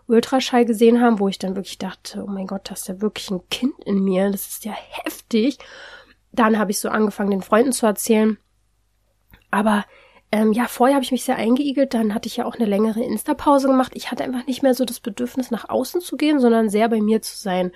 Ultraschall 0.08 0.66
gesehen 0.66 1.02
haben, 1.02 1.20
wo 1.20 1.28
ich 1.28 1.40
dann 1.40 1.56
wirklich 1.56 1.78
dachte, 1.78 2.24
oh 2.24 2.30
mein 2.30 2.48
Gott, 2.48 2.70
das 2.70 2.82
ist 2.82 2.88
ja 2.88 3.02
wirklich 3.02 3.30
ein 3.32 3.42
Kind 3.50 3.84
in 3.86 4.04
mir, 4.04 4.30
das 4.32 4.48
ist 4.48 4.66
ja 4.66 4.74
heftig. 4.74 5.58
Dann 6.32 6.58
habe 6.58 6.72
ich 6.72 6.80
so 6.80 6.90
angefangen, 6.90 7.32
den 7.32 7.42
Freunden 7.42 7.74
zu 7.74 7.86
erzählen. 7.86 8.38
Aber 9.50 9.86
ähm, 10.32 10.54
ja, 10.54 10.68
vorher 10.68 10.96
habe 10.96 11.04
ich 11.04 11.12
mich 11.12 11.26
sehr 11.26 11.36
eingeigelt, 11.36 11.94
dann 11.94 12.14
hatte 12.14 12.28
ich 12.28 12.38
ja 12.38 12.46
auch 12.46 12.56
eine 12.56 12.66
längere 12.66 13.04
Insta-Pause 13.04 13.68
gemacht. 13.68 13.92
Ich 13.96 14.12
hatte 14.12 14.24
einfach 14.24 14.48
nicht 14.48 14.64
mehr 14.64 14.74
so 14.74 14.86
das 14.86 15.02
Bedürfnis, 15.02 15.52
nach 15.52 15.68
außen 15.70 16.00
zu 16.00 16.16
gehen, 16.16 16.40
sondern 16.40 16.70
sehr 16.70 16.88
bei 16.88 17.02
mir 17.02 17.22
zu 17.22 17.38
sein. 17.38 17.72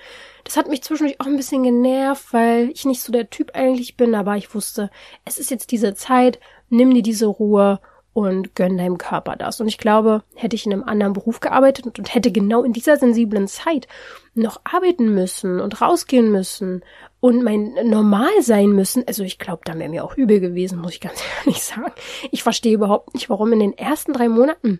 Das 0.45 0.55
hat 0.55 0.69
mich 0.69 0.81
zwischendurch 0.81 1.19
auch 1.19 1.25
ein 1.25 1.35
bisschen 1.35 1.63
genervt, 1.63 2.31
weil 2.31 2.69
ich 2.69 2.85
nicht 2.85 3.01
so 3.01 3.11
der 3.11 3.29
Typ 3.29 3.51
eigentlich 3.55 3.97
bin, 3.97 4.15
aber 4.15 4.37
ich 4.37 4.55
wusste, 4.55 4.89
es 5.25 5.37
ist 5.37 5.51
jetzt 5.51 5.71
diese 5.71 5.95
Zeit, 5.95 6.39
nimm 6.69 6.93
dir 6.93 7.03
diese 7.03 7.25
Ruhe 7.25 7.81
und 8.15 8.56
gönn 8.56 8.78
deinem 8.78 8.97
Körper 8.97 9.36
das. 9.36 9.60
Und 9.60 9.67
ich 9.67 9.78
glaube, 9.78 10.23
hätte 10.36 10.56
ich 10.56 10.65
in 10.65 10.71
einem 10.71 10.86
anderen 10.86 11.12
Beruf 11.12 11.41
gearbeitet 11.41 11.99
und 11.99 12.15
hätte 12.15 12.32
genau 12.32 12.63
in 12.63 12.71
dieser 12.71 12.95
sensiblen 12.95 13.49
Zeit 13.49 13.89
noch 14.34 14.62
arbeiten 14.63 15.13
müssen 15.13 15.60
und 15.60 15.82
rausgehen 15.82 16.32
müssen 16.32 16.82
und 17.19 17.43
mein 17.43 17.73
normal 17.84 18.32
sein 18.39 18.71
müssen, 18.71 19.04
also 19.06 19.23
ich 19.23 19.38
glaube, 19.38 19.63
dann 19.65 19.80
wäre 19.80 19.89
mir 19.89 20.06
auch 20.06 20.15
übel 20.15 20.39
gewesen, 20.39 20.80
muss 20.80 20.93
ich 20.93 21.01
ganz 21.01 21.21
ehrlich 21.39 21.62
sagen. 21.62 21.91
Ich 22.32 22.41
verstehe 22.41 22.75
überhaupt 22.75 23.15
nicht, 23.15 23.30
warum 23.30 23.51
in 23.51 23.60
den 23.60 23.78
ersten 23.78 24.13
drei 24.13 24.30
Monaten 24.30 24.80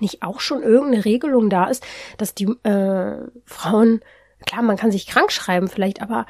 nicht 0.00 0.24
auch 0.24 0.40
schon 0.40 0.64
irgendeine 0.64 1.04
Regelung 1.04 1.48
da 1.48 1.66
ist, 1.66 1.84
dass 2.18 2.34
die 2.34 2.46
äh, 2.64 3.18
Frauen, 3.44 4.00
klar, 4.46 4.62
man 4.62 4.76
kann 4.76 4.90
sich 4.90 5.06
krank 5.06 5.30
schreiben 5.30 5.68
vielleicht, 5.68 6.02
aber 6.02 6.26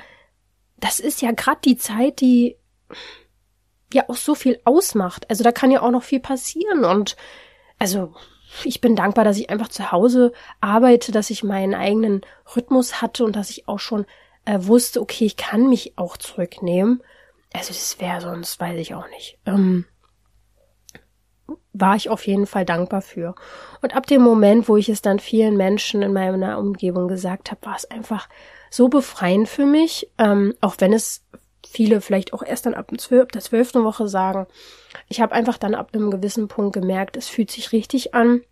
das 0.76 1.00
ist 1.00 1.22
ja 1.22 1.32
gerade 1.32 1.60
die 1.64 1.78
Zeit, 1.78 2.20
die 2.20 2.58
ja 3.94 4.04
auch 4.08 4.16
so 4.16 4.34
viel 4.34 4.60
ausmacht. 4.64 5.28
Also 5.30 5.44
da 5.44 5.52
kann 5.52 5.70
ja 5.70 5.82
auch 5.82 5.90
noch 5.90 6.02
viel 6.02 6.20
passieren 6.20 6.84
und 6.84 7.16
also 7.78 8.14
ich 8.64 8.80
bin 8.80 8.96
dankbar, 8.96 9.24
dass 9.24 9.38
ich 9.38 9.50
einfach 9.50 9.68
zu 9.68 9.92
Hause 9.92 10.32
arbeite, 10.60 11.10
dass 11.10 11.30
ich 11.30 11.42
meinen 11.42 11.74
eigenen 11.74 12.20
Rhythmus 12.54 13.00
hatte 13.00 13.24
und 13.24 13.34
dass 13.34 13.50
ich 13.50 13.66
auch 13.66 13.78
schon 13.78 14.06
äh, 14.44 14.58
wusste, 14.60 15.00
okay, 15.00 15.24
ich 15.24 15.36
kann 15.36 15.68
mich 15.68 15.96
auch 15.96 16.16
zurücknehmen. 16.16 17.02
Also 17.52 17.68
das 17.68 17.98
wäre 18.00 18.20
sonst, 18.20 18.60
weiß 18.60 18.78
ich 18.78 18.94
auch 18.94 19.08
nicht. 19.08 19.38
Ähm, 19.46 19.86
war 21.72 21.96
ich 21.96 22.10
auf 22.10 22.26
jeden 22.26 22.46
Fall 22.46 22.64
dankbar 22.64 23.02
für. 23.02 23.34
Und 23.80 23.96
ab 23.96 24.06
dem 24.06 24.22
Moment, 24.22 24.68
wo 24.68 24.76
ich 24.76 24.88
es 24.88 25.02
dann 25.02 25.18
vielen 25.18 25.56
Menschen 25.56 26.02
in 26.02 26.12
meiner 26.12 26.58
Umgebung 26.58 27.08
gesagt 27.08 27.50
habe, 27.50 27.64
war 27.66 27.76
es 27.76 27.90
einfach 27.90 28.28
so 28.70 28.88
befreiend 28.88 29.48
für 29.48 29.66
mich, 29.66 30.10
ähm, 30.18 30.54
auch 30.60 30.76
wenn 30.78 30.92
es 30.92 31.24
viele 31.66 32.00
vielleicht 32.00 32.32
auch 32.32 32.42
erst 32.42 32.66
dann 32.66 32.74
ab 32.74 32.90
der 32.90 32.98
zwölften 33.40 33.84
Woche 33.84 34.08
sagen. 34.08 34.46
Ich 35.08 35.20
habe 35.20 35.32
einfach 35.32 35.58
dann 35.58 35.74
ab 35.74 35.90
einem 35.92 36.10
gewissen 36.10 36.48
Punkt 36.48 36.74
gemerkt, 36.74 37.16
es 37.16 37.28
fühlt 37.28 37.50
sich 37.50 37.72
richtig 37.72 38.14
an. 38.14 38.42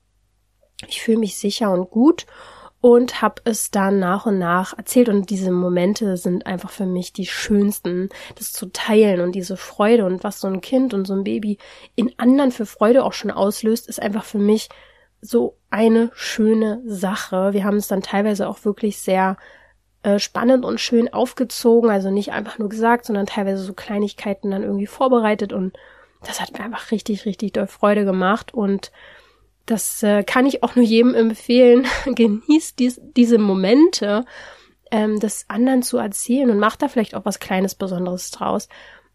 Ich 0.87 1.03
fühle 1.03 1.19
mich 1.19 1.37
sicher 1.37 1.71
und 1.73 1.91
gut 1.91 2.27
und 2.81 3.21
habe 3.21 3.43
es 3.45 3.71
dann 3.71 3.99
nach 3.99 4.27
und 4.27 4.39
nach 4.39 4.77
erzählt 4.77 5.09
und 5.09 5.29
diese 5.29 5.51
Momente 5.51 6.17
sind 6.17 6.47
einfach 6.47 6.71
für 6.71 6.87
mich 6.87 7.13
die 7.13 7.27
schönsten, 7.27 8.09
das 8.37 8.53
zu 8.53 8.67
teilen 8.73 9.21
und 9.21 9.33
diese 9.33 9.57
Freude 9.57 10.07
und 10.07 10.25
was 10.25 10.41
so 10.41 10.49
ein 10.49 10.63
Kind 10.63 10.95
und 10.95 11.07
so 11.07 11.15
ein 11.15 11.25
Baby 11.25 11.59
in 11.95 12.19
anderen 12.19 12.53
für 12.53 12.67
Freude 12.67 13.05
auch 13.05 13.13
schon 13.13 13.31
auslöst, 13.31 13.89
ist 13.89 14.01
einfach 14.01 14.25
für 14.25 14.39
mich 14.39 14.71
so 15.21 15.59
eine 15.69 16.11
schöne 16.15 16.83
Sache. 16.87 17.53
Wir 17.53 17.65
haben 17.65 17.77
es 17.77 17.89
dann 17.89 18.01
teilweise 18.01 18.49
auch 18.49 18.65
wirklich 18.65 18.99
sehr 18.99 19.37
äh, 20.03 20.19
spannend 20.19 20.65
und 20.65 20.81
schön 20.81 21.13
aufgezogen, 21.13 21.91
also 21.91 22.11
nicht 22.11 22.33
einfach 22.33 22.59
nur 22.59 22.69
gesagt, 22.69 23.05
sondern 23.05 23.27
teilweise 23.27 23.63
so 23.63 23.75
Kleinigkeiten 23.75 24.51
dann 24.51 24.63
irgendwie 24.63 24.87
vorbereitet 24.87 25.53
und 25.53 25.77
das 26.23 26.41
hat 26.41 26.53
mir 26.53 26.65
einfach 26.65 26.91
richtig, 26.91 27.25
richtig 27.25 27.53
doll 27.53 27.67
Freude 27.67 28.05
gemacht 28.05 28.53
und 28.53 28.93
das 29.67 30.03
äh, 30.03 30.25
kann 30.25 30.47
ich 30.47 30.63
auch 30.63 30.75
nur 30.75 30.85
jedem 30.85 31.15
empfehlen. 31.15 31.87
Genießt 32.07 32.79
dies, 32.79 33.01
diese 33.17 33.39
Momente, 33.39 34.25
ähm, 34.91 35.21
das 35.21 35.45
anderen 35.49 35.83
zu 35.83 35.99
erzählen 35.99 36.51
und 36.51 36.59
macht 36.59 36.83
da 36.83 36.89
vielleicht 36.89 37.15
auch 37.15 37.25
was 37.25 37.39
Kleines 37.39 37.75
Besonderes 37.75 38.31
draus. 38.31 38.69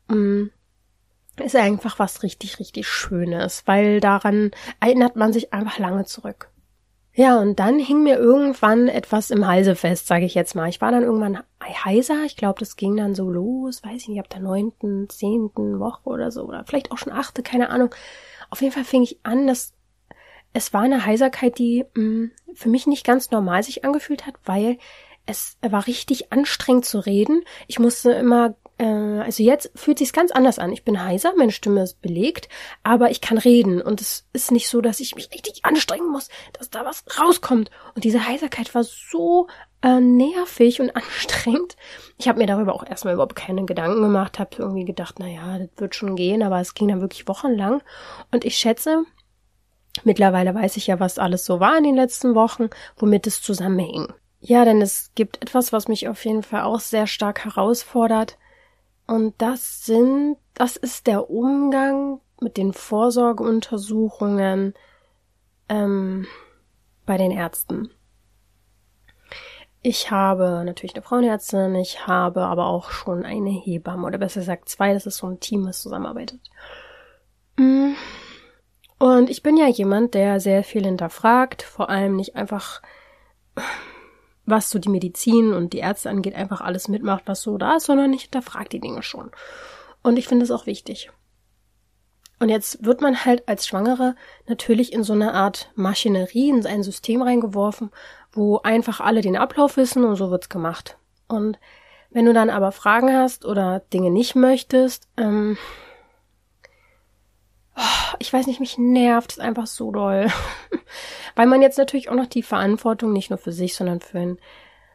Ähm, 0.09 0.51
ist 1.43 1.55
einfach 1.55 1.99
was 1.99 2.23
richtig, 2.23 2.59
richtig 2.59 2.87
Schönes, 2.87 3.63
weil 3.65 3.99
daran 3.99 4.51
erinnert 4.79 5.17
man 5.17 5.33
sich 5.33 5.51
einfach 5.51 5.79
lange 5.79 6.05
zurück. 6.05 6.49
Ja, 7.17 7.39
und 7.39 7.60
dann 7.60 7.80
hing 7.80 8.04
mir 8.04 8.17
irgendwann 8.17 8.89
etwas 8.89 9.32
im 9.32 9.47
Halse 9.47 9.78
fest, 9.78 10.06
sage 10.06 10.25
ich 10.25 10.36
jetzt 10.36 10.54
mal. 10.54 10.67
Ich 10.67 10.82
war 10.82 10.91
dann 10.91 11.04
irgendwann 11.04 11.39
heiser. 11.63 12.23
Ich 12.25 12.36
glaube, 12.36 12.60
das 12.60 12.75
ging 12.75 12.97
dann 12.97 13.15
so 13.15 13.30
los, 13.30 13.82
weiß 13.84 14.01
ich 14.01 14.08
nicht, 14.10 14.19
ab 14.19 14.30
der 14.30 14.41
neunten, 14.41 15.08
zehnten 15.08 15.80
Woche 15.80 16.10
oder 16.10 16.30
so, 16.30 16.43
oder 16.43 16.65
vielleicht 16.65 16.91
auch 16.91 16.97
schon 16.97 17.13
achte, 17.13 17.41
keine 17.41 17.69
Ahnung. 17.69 17.95
Auf 18.49 18.62
jeden 18.62 18.73
Fall 18.73 18.84
fing 18.84 19.01
ich 19.01 19.19
an, 19.23 19.47
dass 19.47 19.73
es 20.51 20.73
war 20.73 20.82
eine 20.82 21.06
Heiserkeit, 21.06 21.58
die 21.58 21.86
mh, 21.95 22.04
mm, 22.04 22.32
für 22.54 22.69
mich 22.69 22.86
nicht 22.86 23.06
ganz 23.06 23.32
normal 23.32 23.63
sich 23.63 23.86
angefühlt 23.86 24.25
hat, 24.25 24.36
weil 24.43 24.78
es 25.25 25.58
war 25.62 25.88
richtig 25.88 26.34
anstrengend 26.34 26.86
zu 26.86 26.99
reden. 26.99 27.43
Ich 27.67 27.80
musste 27.80 28.12
immer 28.12 28.56
also 28.83 29.41
jetzt 29.41 29.71
fühlt 29.75 29.99
sich's 29.99 30.11
ganz 30.11 30.31
anders 30.31 30.59
an. 30.59 30.71
Ich 30.71 30.83
bin 30.83 31.01
heiser, 31.01 31.33
meine 31.38 31.51
Stimme 31.51 31.83
ist 31.83 32.01
belegt, 32.01 32.49
aber 32.83 33.09
ich 33.09 33.21
kann 33.21 33.38
reden 33.38 33.81
und 33.81 34.01
es 34.01 34.27
ist 34.33 34.51
nicht 34.51 34.67
so, 34.67 34.81
dass 34.81 34.99
ich 34.99 35.15
mich 35.15 35.31
richtig 35.33 35.63
anstrengen 35.63 36.11
muss, 36.11 36.29
dass 36.53 36.69
da 36.69 36.83
was 36.83 37.03
rauskommt. 37.19 37.71
Und 37.95 38.03
diese 38.03 38.27
Heiserkeit 38.27 38.75
war 38.75 38.83
so 38.83 39.47
äh, 39.81 39.99
nervig 39.99 40.81
und 40.81 40.89
anstrengend. 40.95 41.77
Ich 42.17 42.27
habe 42.27 42.39
mir 42.39 42.47
darüber 42.47 42.75
auch 42.75 42.85
erstmal 42.85 43.13
überhaupt 43.13 43.35
keine 43.35 43.65
Gedanken 43.65 44.01
gemacht, 44.01 44.39
habe 44.39 44.57
irgendwie 44.59 44.85
gedacht, 44.85 45.15
na 45.19 45.27
ja, 45.27 45.57
das 45.59 45.69
wird 45.77 45.95
schon 45.95 46.15
gehen, 46.15 46.43
aber 46.43 46.59
es 46.59 46.73
ging 46.73 46.89
dann 46.89 47.01
wirklich 47.01 47.27
wochenlang 47.27 47.81
und 48.31 48.43
ich 48.43 48.57
schätze, 48.57 49.05
Mittlerweile 50.03 50.53
weiß 50.53 50.75
ich 50.75 50.88
ja, 50.88 50.99
was 50.99 51.19
alles 51.19 51.45
so 51.45 51.61
war 51.61 51.77
in 51.77 51.85
den 51.85 51.95
letzten 51.95 52.35
Wochen, 52.35 52.69
womit 52.97 53.27
es 53.27 53.41
zusammenhing. 53.41 54.11
Ja, 54.41 54.65
denn 54.65 54.81
es 54.81 55.11
gibt 55.15 55.41
etwas, 55.41 55.71
was 55.73 55.88
mich 55.88 56.07
auf 56.07 56.23
jeden 56.25 56.43
Fall 56.43 56.63
auch 56.63 56.79
sehr 56.79 57.07
stark 57.07 57.45
herausfordert. 57.45 58.38
Und 59.07 59.35
das 59.37 59.85
sind, 59.85 60.37
das 60.53 60.77
ist 60.77 61.07
der 61.07 61.29
Umgang 61.29 62.21
mit 62.41 62.57
den 62.57 62.73
Vorsorgeuntersuchungen 62.73 64.73
ähm, 65.69 66.27
bei 67.05 67.17
den 67.17 67.31
Ärzten. 67.31 67.91
Ich 69.81 70.09
habe 70.09 70.63
natürlich 70.65 70.95
eine 70.95 71.03
Frauenärztin, 71.03 71.75
ich 71.75 72.07
habe 72.07 72.45
aber 72.45 72.65
auch 72.65 72.89
schon 72.89 73.23
eine 73.23 73.51
Hebamme 73.51 74.07
oder 74.07 74.17
besser 74.17 74.39
gesagt 74.39 74.67
zwei, 74.67 74.93
das 74.93 75.05
ist 75.05 75.17
so 75.17 75.27
ein 75.27 75.39
Team, 75.39 75.65
das 75.65 75.83
zusammenarbeitet. 75.83 76.39
Mm. 77.57 77.91
Und 78.97 79.29
ich 79.29 79.43
bin 79.43 79.57
ja 79.57 79.67
jemand, 79.67 80.15
der 80.15 80.39
sehr 80.39 80.63
viel 80.63 80.85
hinterfragt, 80.85 81.61
vor 81.61 81.89
allem 81.89 82.15
nicht 82.15 82.35
einfach 82.35 82.81
was 84.45 84.69
so 84.69 84.79
die 84.79 84.89
Medizin 84.89 85.53
und 85.53 85.73
die 85.73 85.79
Ärzte 85.79 86.10
angeht, 86.10 86.36
einfach 86.36 86.62
alles 86.62 86.88
mitmacht, 86.88 87.23
was 87.25 87.41
so 87.41 87.58
da 87.58 87.77
ist, 87.77 87.86
sondern 87.86 88.13
ich 88.13 88.23
hinterfragt 88.23 88.73
die 88.73 88.79
Dinge 88.79 89.03
schon. 89.03 89.31
Und 90.03 90.17
ich 90.17 90.27
finde 90.27 90.43
es 90.43 90.51
auch 90.51 90.65
wichtig. 90.65 91.10
Und 92.39 92.49
jetzt 92.49 92.84
wird 92.84 93.01
man 93.01 93.25
halt 93.25 93.47
als 93.47 93.65
Schwangere 93.65 94.15
natürlich 94.47 94.91
in 94.93 95.03
so 95.03 95.13
eine 95.13 95.34
Art 95.34 95.71
Maschinerie, 95.75 96.49
in 96.49 96.65
ein 96.65 96.84
System 96.84 97.21
reingeworfen, 97.21 97.91
wo 98.31 98.60
einfach 98.60 98.99
alle 98.99 99.21
den 99.21 99.38
Ablauf 99.38 99.77
wissen 99.77 100.03
und 100.03 100.15
so 100.17 100.31
wird's 100.31 100.49
gemacht. 100.49 100.97
Und 101.27 101.58
wenn 102.12 102.25
du 102.25 102.34
dann 102.34 102.49
aber 102.49 102.71
Fragen 102.71 103.13
hast 103.13 103.45
oder 103.45 103.79
Dinge 103.93 104.12
nicht 104.12 104.36
möchtest, 104.36 105.08
ähm, 105.17 105.58
ich 108.19 108.31
weiß 108.31 108.47
nicht, 108.47 108.59
mich 108.59 108.77
nervt 108.77 109.33
es 109.33 109.39
einfach 109.39 109.67
so 109.67 109.91
doll. 109.91 110.27
Weil 111.35 111.47
man 111.47 111.61
jetzt 111.61 111.77
natürlich 111.77 112.09
auch 112.09 112.15
noch 112.15 112.27
die 112.27 112.43
Verantwortung 112.43 113.11
nicht 113.11 113.29
nur 113.29 113.39
für 113.39 113.51
sich, 113.51 113.75
sondern 113.75 113.99
für 113.99 114.19
ein 114.19 114.38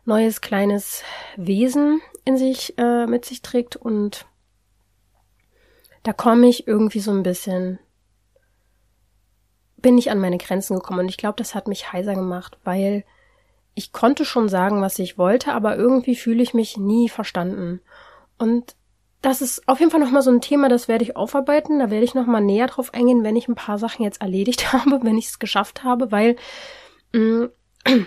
neues 0.05 0.40
kleines 0.40 1.03
Wesen 1.37 2.01
in 2.25 2.37
sich 2.37 2.79
äh, 2.79 3.07
mit 3.07 3.25
sich 3.25 3.43
trägt 3.43 3.77
und 3.77 4.27
da 6.03 6.12
komme 6.14 6.49
ich 6.49 6.66
irgendwie 6.66 7.01
so 7.01 7.11
ein 7.11 7.23
bisschen 7.23 7.79
bin 9.77 9.99
ich 9.99 10.11
an 10.11 10.19
meine 10.19 10.38
Grenzen 10.38 10.77
gekommen 10.77 11.01
und 11.01 11.09
ich 11.09 11.16
glaube, 11.16 11.37
das 11.37 11.55
hat 11.55 11.69
mich 11.69 11.93
heiser 11.93 12.14
gemacht, 12.14 12.59
weil 12.64 13.05
ich 13.75 13.93
konnte 13.93 14.25
schon 14.25 14.49
sagen, 14.49 14.83
was 14.83 14.99
ich 14.99 15.16
wollte, 15.16 15.53
aber 15.53 15.77
irgendwie 15.77 16.16
fühle 16.16 16.43
ich 16.43 16.55
mich 16.55 16.77
nie 16.77 17.09
verstanden. 17.09 17.81
Und 18.38 18.75
das 19.23 19.43
ist 19.43 19.69
auf 19.69 19.81
jeden 19.81 19.91
Fall 19.91 20.01
nochmal 20.01 20.23
so 20.23 20.31
ein 20.31 20.41
Thema, 20.41 20.69
das 20.69 20.89
werde 20.89 21.05
ich 21.05 21.17
aufarbeiten. 21.17 21.79
Da 21.79 21.91
werde 21.91 22.05
ich 22.05 22.15
nochmal 22.15 22.41
näher 22.41 22.67
drauf 22.67 22.95
eingehen, 22.95 23.23
wenn 23.23 23.37
ich 23.37 23.49
ein 23.49 23.55
paar 23.55 23.79
Sachen 23.79 24.03
jetzt 24.03 24.21
erledigt 24.21 24.73
habe, 24.73 25.01
wenn 25.03 25.19
ich 25.19 25.27
es 25.27 25.39
geschafft 25.39 25.85
habe, 25.85 26.11
weil 26.11 26.37
mh, 27.13 27.49
mm, 27.87 28.07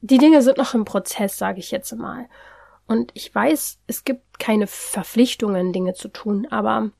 die 0.00 0.18
Dinge 0.18 0.42
sind 0.42 0.58
noch 0.58 0.74
im 0.74 0.84
Prozess, 0.84 1.36
sage 1.36 1.58
ich 1.58 1.70
jetzt 1.70 1.92
mal. 1.96 2.26
Und 2.86 3.10
ich 3.14 3.34
weiß, 3.34 3.78
es 3.86 4.04
gibt 4.04 4.38
keine 4.38 4.66
Verpflichtungen, 4.66 5.72
Dinge 5.72 5.94
zu 5.94 6.08
tun, 6.08 6.46
aber 6.50 6.90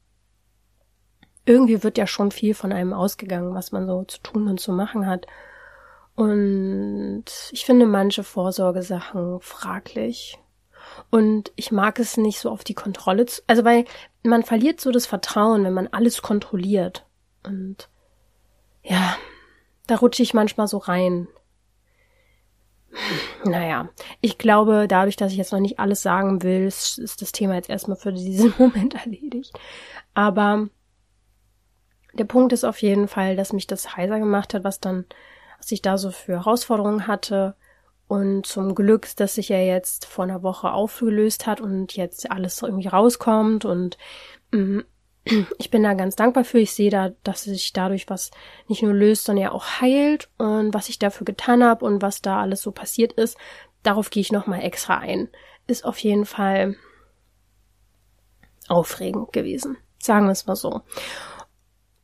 irgendwie 1.45 1.83
wird 1.83 1.99
ja 1.99 2.07
schon 2.07 2.31
viel 2.31 2.55
von 2.55 2.73
einem 2.73 2.95
ausgegangen, 2.95 3.55
was 3.55 3.73
man 3.73 3.87
so 3.87 4.05
zu 4.05 4.19
tun 4.23 4.49
und 4.49 4.61
zu 4.61 4.73
machen 4.73 5.07
hat. 5.07 5.27
Und 6.15 7.25
ich 7.51 7.65
finde 7.65 7.87
manche 7.87 8.25
Vorsorgesachen 8.25 9.41
fraglich. 9.41 10.39
Und 11.11 11.53
ich 11.57 11.73
mag 11.73 11.99
es 11.99 12.17
nicht 12.17 12.39
so 12.39 12.51
auf 12.51 12.65
die 12.65 12.75
Kontrolle 12.75 13.27
zu, 13.27 13.43
also 13.47 13.65
weil 13.65 13.85
man 14.23 14.43
verliert 14.43 14.81
so 14.81 14.91
das 14.91 15.07
Vertrauen, 15.07 15.65
wenn 15.65 15.73
man 15.73 15.89
alles 15.89 16.23
kontrolliert. 16.23 17.05
Und 17.43 17.89
ja, 18.83 19.17
da 19.87 19.97
rutsche 19.97 20.23
ich 20.23 20.35
manchmal 20.35 20.69
so 20.69 20.79
rein. 20.79 21.29
Naja, 23.45 23.89
ich 24.21 24.39
glaube, 24.39 24.87
dadurch, 24.89 25.17
dass 25.17 25.33
ich 25.33 25.39
jetzt 25.39 25.53
noch 25.53 25.61
nicht 25.61 25.79
alles 25.79 26.03
sagen 26.03 26.43
will, 26.43 26.67
ist 26.67 27.21
das 27.21 27.33
Thema 27.33 27.55
jetzt 27.55 27.69
erstmal 27.69 27.97
für 27.97 28.13
diesen 28.13 28.55
Moment 28.59 28.95
erledigt. 28.95 29.53
Aber 30.15 30.69
der 32.13 32.25
Punkt 32.25 32.53
ist 32.53 32.65
auf 32.65 32.81
jeden 32.81 33.09
Fall, 33.09 33.37
dass 33.37 33.53
mich 33.53 33.67
das 33.67 33.97
heiser 33.97 34.19
gemacht 34.19 34.55
hat, 34.55 34.65
was 34.65 34.81
dann, 34.81 35.05
was 35.59 35.73
ich 35.73 35.83
da 35.83 35.99
so 35.99 36.11
für 36.11 36.35
Herausforderungen 36.35 37.07
hatte. 37.07 37.57
Und 38.07 38.47
zum 38.47 38.75
Glück, 38.75 39.09
dass 39.17 39.37
sich 39.37 39.49
ja 39.49 39.59
jetzt 39.59 40.05
vor 40.05 40.25
einer 40.25 40.43
Woche 40.43 40.73
aufgelöst 40.73 41.47
hat 41.47 41.61
und 41.61 41.97
jetzt 41.97 42.31
alles 42.31 42.61
irgendwie 42.61 42.89
rauskommt 42.89 43.65
und 43.65 43.97
mm, 44.53 44.81
ich 45.59 45.71
bin 45.71 45.83
da 45.83 45.95
ganz 45.95 46.17
dankbar 46.17 46.45
für. 46.45 46.59
Ich 46.59 46.73
sehe 46.73 46.91
da, 46.91 47.13
dass 47.23 47.45
sich 47.45 47.73
dadurch 47.73 48.09
was 48.09 48.31
nicht 48.69 48.83
nur 48.83 48.93
löst, 48.93 49.25
sondern 49.25 49.45
ja 49.45 49.53
auch 49.53 49.81
heilt 49.81 50.29
und 50.39 50.75
was 50.75 50.89
ich 50.89 50.99
dafür 50.99 51.25
getan 51.25 51.65
habe 51.65 51.85
und 51.85 52.03
was 52.03 52.23
da 52.23 52.41
alles 52.41 52.63
so 52.63 52.73
passiert 52.73 53.13
ist. 53.15 53.37
Darauf 53.83 54.11
gehe 54.11 54.21
ich 54.21 54.33
nochmal 54.33 54.63
extra 54.63 54.99
ein. 54.99 55.29
Ist 55.67 55.85
auf 55.85 55.99
jeden 55.99 56.27
Fall 56.27 56.77
aufregend 58.69 59.33
gewesen. 59.33 59.77
Sagen 59.99 60.27
wir 60.27 60.33
es 60.33 60.47
mal 60.47 60.57
so. 60.57 60.83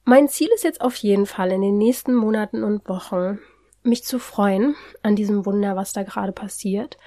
Mein 0.05 0.29
Ziel 0.29 0.49
ist 0.55 0.65
jetzt 0.65 0.81
auf 0.81 0.97
jeden 0.97 1.27
Fall 1.27 1.53
in 1.53 1.61
den 1.61 1.79
nächsten 1.79 2.15
Monaten 2.15 2.65
und 2.65 2.89
Wochen, 2.89 3.39
mich 3.83 4.05
zu 4.05 4.19
freuen 4.19 4.77
an 5.03 5.17
diesem 5.17 5.47
Wunder, 5.47 5.77
was 5.77 5.93
da 5.93 6.03
gerade 6.03 6.33
passiert. 6.33 6.99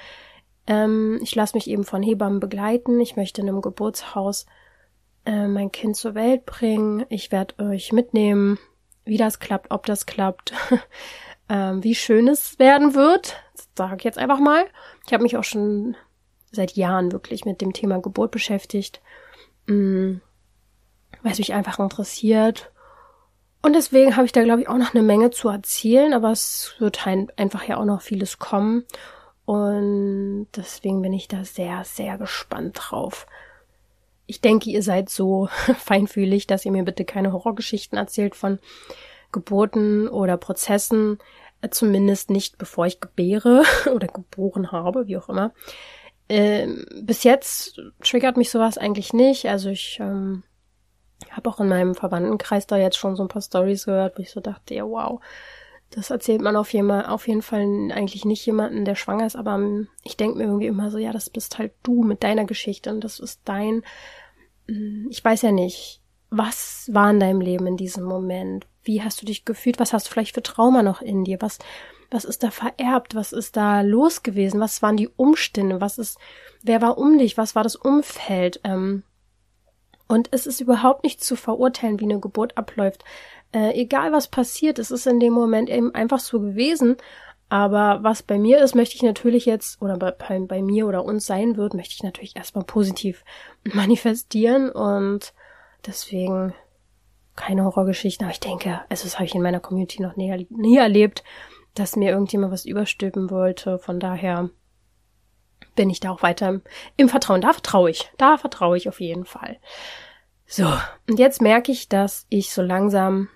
Ähm, 0.67 1.19
ich 1.21 1.35
lasse 1.35 1.55
mich 1.55 1.69
eben 1.69 1.83
von 1.83 2.03
Hebammen 2.03 2.39
begleiten. 2.39 2.99
Ich 2.99 3.15
möchte 3.15 3.41
in 3.41 3.49
einem 3.49 3.61
Geburtshaus 3.61 4.45
äh, 5.25 5.47
mein 5.47 5.71
Kind 5.71 5.95
zur 5.95 6.15
Welt 6.15 6.45
bringen. 6.45 7.05
Ich 7.09 7.31
werde 7.31 7.63
euch 7.63 7.91
mitnehmen, 7.91 8.59
wie 9.05 9.17
das 9.17 9.39
klappt, 9.39 9.71
ob 9.71 9.85
das 9.85 10.05
klappt, 10.05 10.53
ähm, 11.49 11.83
wie 11.83 11.95
schön 11.95 12.27
es 12.27 12.59
werden 12.59 12.95
wird. 12.95 13.37
Sage 13.75 13.97
ich 13.97 14.03
jetzt 14.03 14.17
einfach 14.17 14.39
mal. 14.39 14.65
Ich 15.05 15.13
habe 15.13 15.23
mich 15.23 15.37
auch 15.37 15.43
schon 15.43 15.95
seit 16.51 16.73
Jahren 16.73 17.11
wirklich 17.11 17.45
mit 17.45 17.61
dem 17.61 17.73
Thema 17.73 17.99
Geburt 17.99 18.31
beschäftigt, 18.31 19.01
mm, 19.67 20.15
weil 21.21 21.31
es 21.31 21.39
mich 21.39 21.53
einfach 21.53 21.79
interessiert 21.79 22.72
und 23.63 23.73
deswegen 23.73 24.17
habe 24.17 24.25
ich 24.25 24.33
da, 24.33 24.43
glaube 24.43 24.61
ich, 24.61 24.67
auch 24.67 24.77
noch 24.77 24.93
eine 24.93 25.03
Menge 25.03 25.31
zu 25.31 25.47
erzählen, 25.47 26.13
aber 26.13 26.31
es 26.31 26.75
wird 26.79 27.07
einfach 27.07 27.63
ja 27.63 27.77
auch 27.77 27.85
noch 27.85 28.01
vieles 28.01 28.37
kommen. 28.37 28.83
Und 29.45 30.47
deswegen 30.55 31.01
bin 31.01 31.13
ich 31.13 31.29
da 31.29 31.45
sehr, 31.45 31.85
sehr 31.85 32.17
gespannt 32.17 32.77
drauf. 32.77 33.25
Ich 34.25 34.41
denke, 34.41 34.69
ihr 34.69 34.83
seid 34.83 35.09
so 35.09 35.47
feinfühlig, 35.77 36.45
dass 36.45 36.65
ihr 36.65 36.73
mir 36.73 36.83
bitte 36.83 37.05
keine 37.05 37.31
Horrorgeschichten 37.31 37.97
erzählt 37.97 38.35
von 38.35 38.59
Geburten 39.31 40.09
oder 40.09 40.35
Prozessen. 40.35 41.19
Zumindest 41.71 42.31
nicht, 42.31 42.57
bevor 42.57 42.85
ich 42.85 42.99
gebäre 42.99 43.63
oder 43.95 44.07
geboren 44.07 44.73
habe, 44.73 45.07
wie 45.07 45.15
auch 45.15 45.29
immer. 45.29 45.53
Ähm, 46.27 46.85
bis 47.01 47.23
jetzt 47.23 47.81
triggert 48.01 48.35
mich 48.35 48.49
sowas 48.49 48.77
eigentlich 48.77 49.13
nicht. 49.13 49.45
Also 49.47 49.69
ich 49.69 49.99
ähm, 50.01 50.43
habe 51.35 51.49
auch 51.49 51.59
in 51.59 51.67
meinem 51.67 51.95
Verwandtenkreis 51.95 52.67
da 52.67 52.77
jetzt 52.77 52.97
schon 52.97 53.15
so 53.15 53.23
ein 53.23 53.29
paar 53.29 53.41
Stories 53.41 53.85
gehört, 53.85 54.17
wo 54.17 54.21
ich 54.21 54.31
so 54.31 54.39
dachte, 54.39 54.73
ja 54.73 54.85
wow, 54.85 55.19
das 55.95 56.09
erzählt 56.09 56.41
man 56.41 56.55
auf 56.55 56.73
jeden, 56.73 56.87
Fall, 56.87 57.05
auf 57.05 57.27
jeden 57.27 57.41
Fall 57.41 57.61
eigentlich 57.91 58.25
nicht 58.25 58.45
jemanden, 58.45 58.85
der 58.85 58.95
schwanger 58.95 59.27
ist, 59.27 59.35
aber 59.35 59.55
ähm, 59.55 59.87
ich 60.03 60.17
denke 60.17 60.37
mir 60.37 60.45
irgendwie 60.45 60.67
immer 60.67 60.89
so, 60.89 60.97
ja, 60.97 61.11
das 61.11 61.29
bist 61.29 61.59
halt 61.59 61.73
du 61.83 62.03
mit 62.03 62.23
deiner 62.23 62.45
Geschichte 62.45 62.89
und 62.89 63.03
das 63.03 63.19
ist 63.19 63.41
dein, 63.45 63.83
mm, 64.67 65.07
ich 65.09 65.23
weiß 65.23 65.43
ja 65.43 65.51
nicht, 65.51 66.01
was 66.29 66.89
war 66.91 67.11
in 67.11 67.19
deinem 67.19 67.41
Leben 67.41 67.67
in 67.67 67.77
diesem 67.77 68.05
Moment? 68.05 68.65
Wie 68.83 69.03
hast 69.03 69.21
du 69.21 69.25
dich 69.25 69.45
gefühlt? 69.45 69.79
Was 69.79 69.93
hast 69.93 70.07
du 70.07 70.11
vielleicht 70.11 70.33
für 70.33 70.41
Trauma 70.41 70.81
noch 70.81 71.01
in 71.01 71.23
dir? 71.23 71.39
Was, 71.41 71.59
was 72.09 72.25
ist 72.25 72.41
da 72.43 72.49
vererbt? 72.49 73.13
Was 73.13 73.33
ist 73.33 73.55
da 73.55 73.81
los 73.81 74.23
gewesen? 74.23 74.59
Was 74.59 74.81
waren 74.81 74.97
die 74.97 75.09
Umstände? 75.09 75.79
Was 75.79 75.99
ist, 75.99 76.17
wer 76.63 76.81
war 76.81 76.97
um 76.97 77.19
dich? 77.19 77.37
Was 77.37 77.55
war 77.55 77.63
das 77.63 77.75
Umfeld? 77.75 78.59
Ähm, 78.63 79.03
und 80.07 80.29
es 80.31 80.45
ist 80.47 80.61
überhaupt 80.61 81.03
nicht 81.03 81.23
zu 81.23 81.35
verurteilen, 81.35 81.99
wie 81.99 82.05
eine 82.05 82.19
Geburt 82.19 82.57
abläuft. 82.57 83.03
Äh, 83.53 83.79
egal 83.79 84.11
was 84.11 84.27
passiert, 84.27 84.79
es 84.79 84.91
ist 84.91 85.07
in 85.07 85.19
dem 85.19 85.33
Moment 85.33 85.69
eben 85.69 85.93
einfach 85.93 86.19
so 86.19 86.39
gewesen. 86.39 86.97
Aber 87.49 87.99
was 88.01 88.23
bei 88.23 88.39
mir 88.39 88.59
ist, 88.63 88.73
möchte 88.73 88.95
ich 88.95 89.03
natürlich 89.03 89.45
jetzt, 89.45 89.81
oder 89.81 89.97
bei, 89.97 90.39
bei 90.39 90.61
mir 90.61 90.87
oder 90.87 91.05
uns 91.05 91.25
sein 91.25 91.55
wird, 91.55 91.75
möchte 91.75 91.93
ich 91.93 92.03
natürlich 92.03 92.35
erstmal 92.35 92.65
positiv 92.65 93.23
manifestieren. 93.63 94.69
Und 94.71 95.33
deswegen 95.85 96.53
keine 97.35 97.63
Horrorgeschichten. 97.63 98.25
Aber 98.25 98.33
ich 98.33 98.39
denke, 98.39 98.81
also 98.89 99.03
das 99.03 99.15
habe 99.15 99.25
ich 99.25 99.35
in 99.35 99.41
meiner 99.41 99.59
Community 99.59 100.01
noch 100.01 100.15
nie, 100.15 100.47
nie 100.49 100.77
erlebt, 100.77 101.23
dass 101.75 101.95
mir 101.95 102.11
irgendjemand 102.11 102.51
was 102.53 102.65
überstülpen 102.65 103.29
wollte. 103.29 103.79
Von 103.79 103.99
daher 103.99 104.49
bin 105.75 105.89
ich 105.89 105.99
da 105.99 106.11
auch 106.11 106.21
weiter 106.21 106.61
im 106.97 107.09
Vertrauen. 107.09 107.41
Da 107.41 107.53
vertraue 107.53 107.89
ich. 107.89 108.11
Da 108.17 108.37
vertraue 108.37 108.77
ich 108.77 108.89
auf 108.89 108.99
jeden 108.99 109.25
Fall. 109.25 109.57
So, 110.45 110.71
und 111.09 111.19
jetzt 111.19 111.41
merke 111.41 111.71
ich, 111.71 111.89
dass 111.89 112.25
ich 112.29 112.51
so 112.51 112.61
langsam 112.61 113.29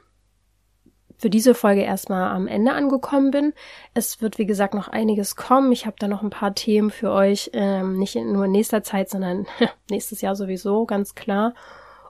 für 1.17 1.29
diese 1.29 1.55
Folge 1.55 1.81
erstmal 1.81 2.29
am 2.29 2.47
Ende 2.47 2.73
angekommen 2.73 3.31
bin. 3.31 3.53
Es 3.93 4.21
wird, 4.21 4.37
wie 4.37 4.45
gesagt, 4.45 4.75
noch 4.75 4.87
einiges 4.87 5.35
kommen. 5.35 5.71
Ich 5.71 5.85
habe 5.85 5.95
da 5.99 6.07
noch 6.07 6.21
ein 6.21 6.29
paar 6.29 6.53
Themen 6.53 6.91
für 6.91 7.11
euch, 7.11 7.49
ähm, 7.53 7.97
nicht 7.97 8.15
nur 8.15 8.45
in 8.45 8.51
nächster 8.51 8.83
Zeit, 8.83 9.09
sondern 9.09 9.47
nächstes 9.89 10.21
Jahr 10.21 10.35
sowieso, 10.35 10.85
ganz 10.85 11.15
klar. 11.15 11.55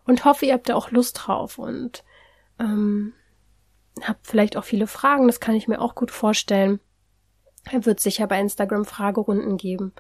Und 0.04 0.26
hoffe, 0.26 0.46
ihr 0.46 0.54
habt 0.54 0.70
da 0.70 0.76
auch 0.76 0.92
Lust 0.92 1.22
drauf 1.26 1.58
und 1.58 2.04
ähm, 2.60 3.14
habt 4.04 4.28
vielleicht 4.28 4.58
auch 4.58 4.64
viele 4.64 4.88
Fragen. 4.88 5.28
Das 5.28 5.40
kann 5.40 5.56
ich 5.56 5.68
mir 5.68 5.80
auch 5.80 5.96
gut 5.96 6.12
vorstellen. 6.12 6.80
Er 7.72 7.86
wird 7.86 8.00
sicher 8.00 8.28
bei 8.28 8.40
Instagram 8.40 8.86
Fragerunden 8.86 9.58
geben. 9.58 9.94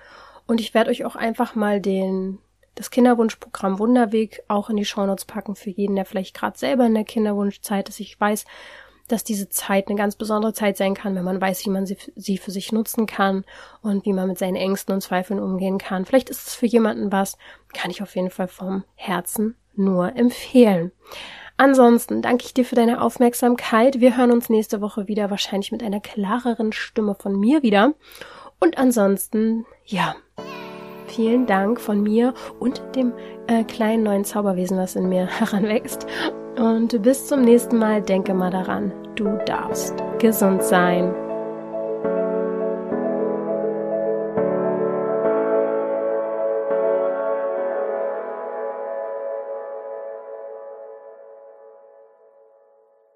Und 0.45 0.61
ich 0.61 0.73
werde 0.73 0.91
euch 0.91 1.05
auch 1.05 1.15
einfach 1.15 1.55
mal 1.55 1.81
den, 1.81 2.39
das 2.75 2.89
Kinderwunschprogramm 2.89 3.79
Wunderweg 3.79 4.43
auch 4.47 4.69
in 4.69 4.77
die 4.77 4.85
Shownotes 4.85 5.25
packen 5.25 5.55
für 5.55 5.69
jeden, 5.69 5.95
der 5.95 6.05
vielleicht 6.05 6.35
gerade 6.35 6.57
selber 6.57 6.85
in 6.85 6.93
der 6.93 7.03
Kinderwunschzeit 7.03 7.89
ist. 7.89 7.99
Ich 7.99 8.19
weiß, 8.19 8.45
dass 9.07 9.23
diese 9.23 9.49
Zeit 9.49 9.87
eine 9.87 9.97
ganz 9.97 10.15
besondere 10.15 10.53
Zeit 10.53 10.77
sein 10.77 10.93
kann, 10.93 11.15
wenn 11.15 11.23
man 11.23 11.39
weiß, 11.39 11.65
wie 11.65 11.69
man 11.69 11.85
sie, 11.85 11.97
sie 12.15 12.37
für 12.37 12.51
sich 12.51 12.71
nutzen 12.71 13.05
kann 13.05 13.45
und 13.81 14.05
wie 14.05 14.13
man 14.13 14.27
mit 14.27 14.37
seinen 14.37 14.55
Ängsten 14.55 14.93
und 14.93 15.01
Zweifeln 15.01 15.39
umgehen 15.39 15.77
kann. 15.77 16.05
Vielleicht 16.05 16.29
ist 16.29 16.47
es 16.47 16.55
für 16.55 16.65
jemanden 16.65 17.11
was, 17.11 17.37
kann 17.73 17.91
ich 17.91 18.01
auf 18.01 18.15
jeden 18.15 18.29
Fall 18.29 18.47
vom 18.47 18.83
Herzen 18.95 19.55
nur 19.75 20.15
empfehlen. 20.15 20.91
Ansonsten 21.57 22.21
danke 22.21 22.45
ich 22.45 22.53
dir 22.53 22.63
für 22.63 22.75
deine 22.75 23.01
Aufmerksamkeit. 23.01 23.99
Wir 23.99 24.15
hören 24.15 24.31
uns 24.31 24.49
nächste 24.49 24.79
Woche 24.79 25.07
wieder, 25.07 25.31
wahrscheinlich 25.31 25.71
mit 25.71 25.81
einer 25.81 25.99
klareren 25.99 26.71
Stimme 26.71 27.15
von 27.15 27.37
mir 27.37 27.63
wieder. 27.63 27.93
Und 28.59 28.77
ansonsten, 28.77 29.65
ja, 29.85 30.15
vielen 31.07 31.47
Dank 31.47 31.81
von 31.81 32.01
mir 32.01 32.35
und 32.59 32.81
dem 32.95 33.13
äh, 33.47 33.63
kleinen 33.63 34.03
neuen 34.03 34.23
Zauberwesen, 34.23 34.77
was 34.77 34.95
in 34.95 35.09
mir 35.09 35.25
heranwächst. 35.39 36.05
Und 36.57 37.01
bis 37.01 37.27
zum 37.27 37.41
nächsten 37.41 37.77
Mal, 37.77 38.01
denke 38.01 38.33
mal 38.33 38.51
daran, 38.51 38.91
du 39.15 39.37
darfst 39.45 39.95
gesund 40.19 40.63
sein. 40.63 41.13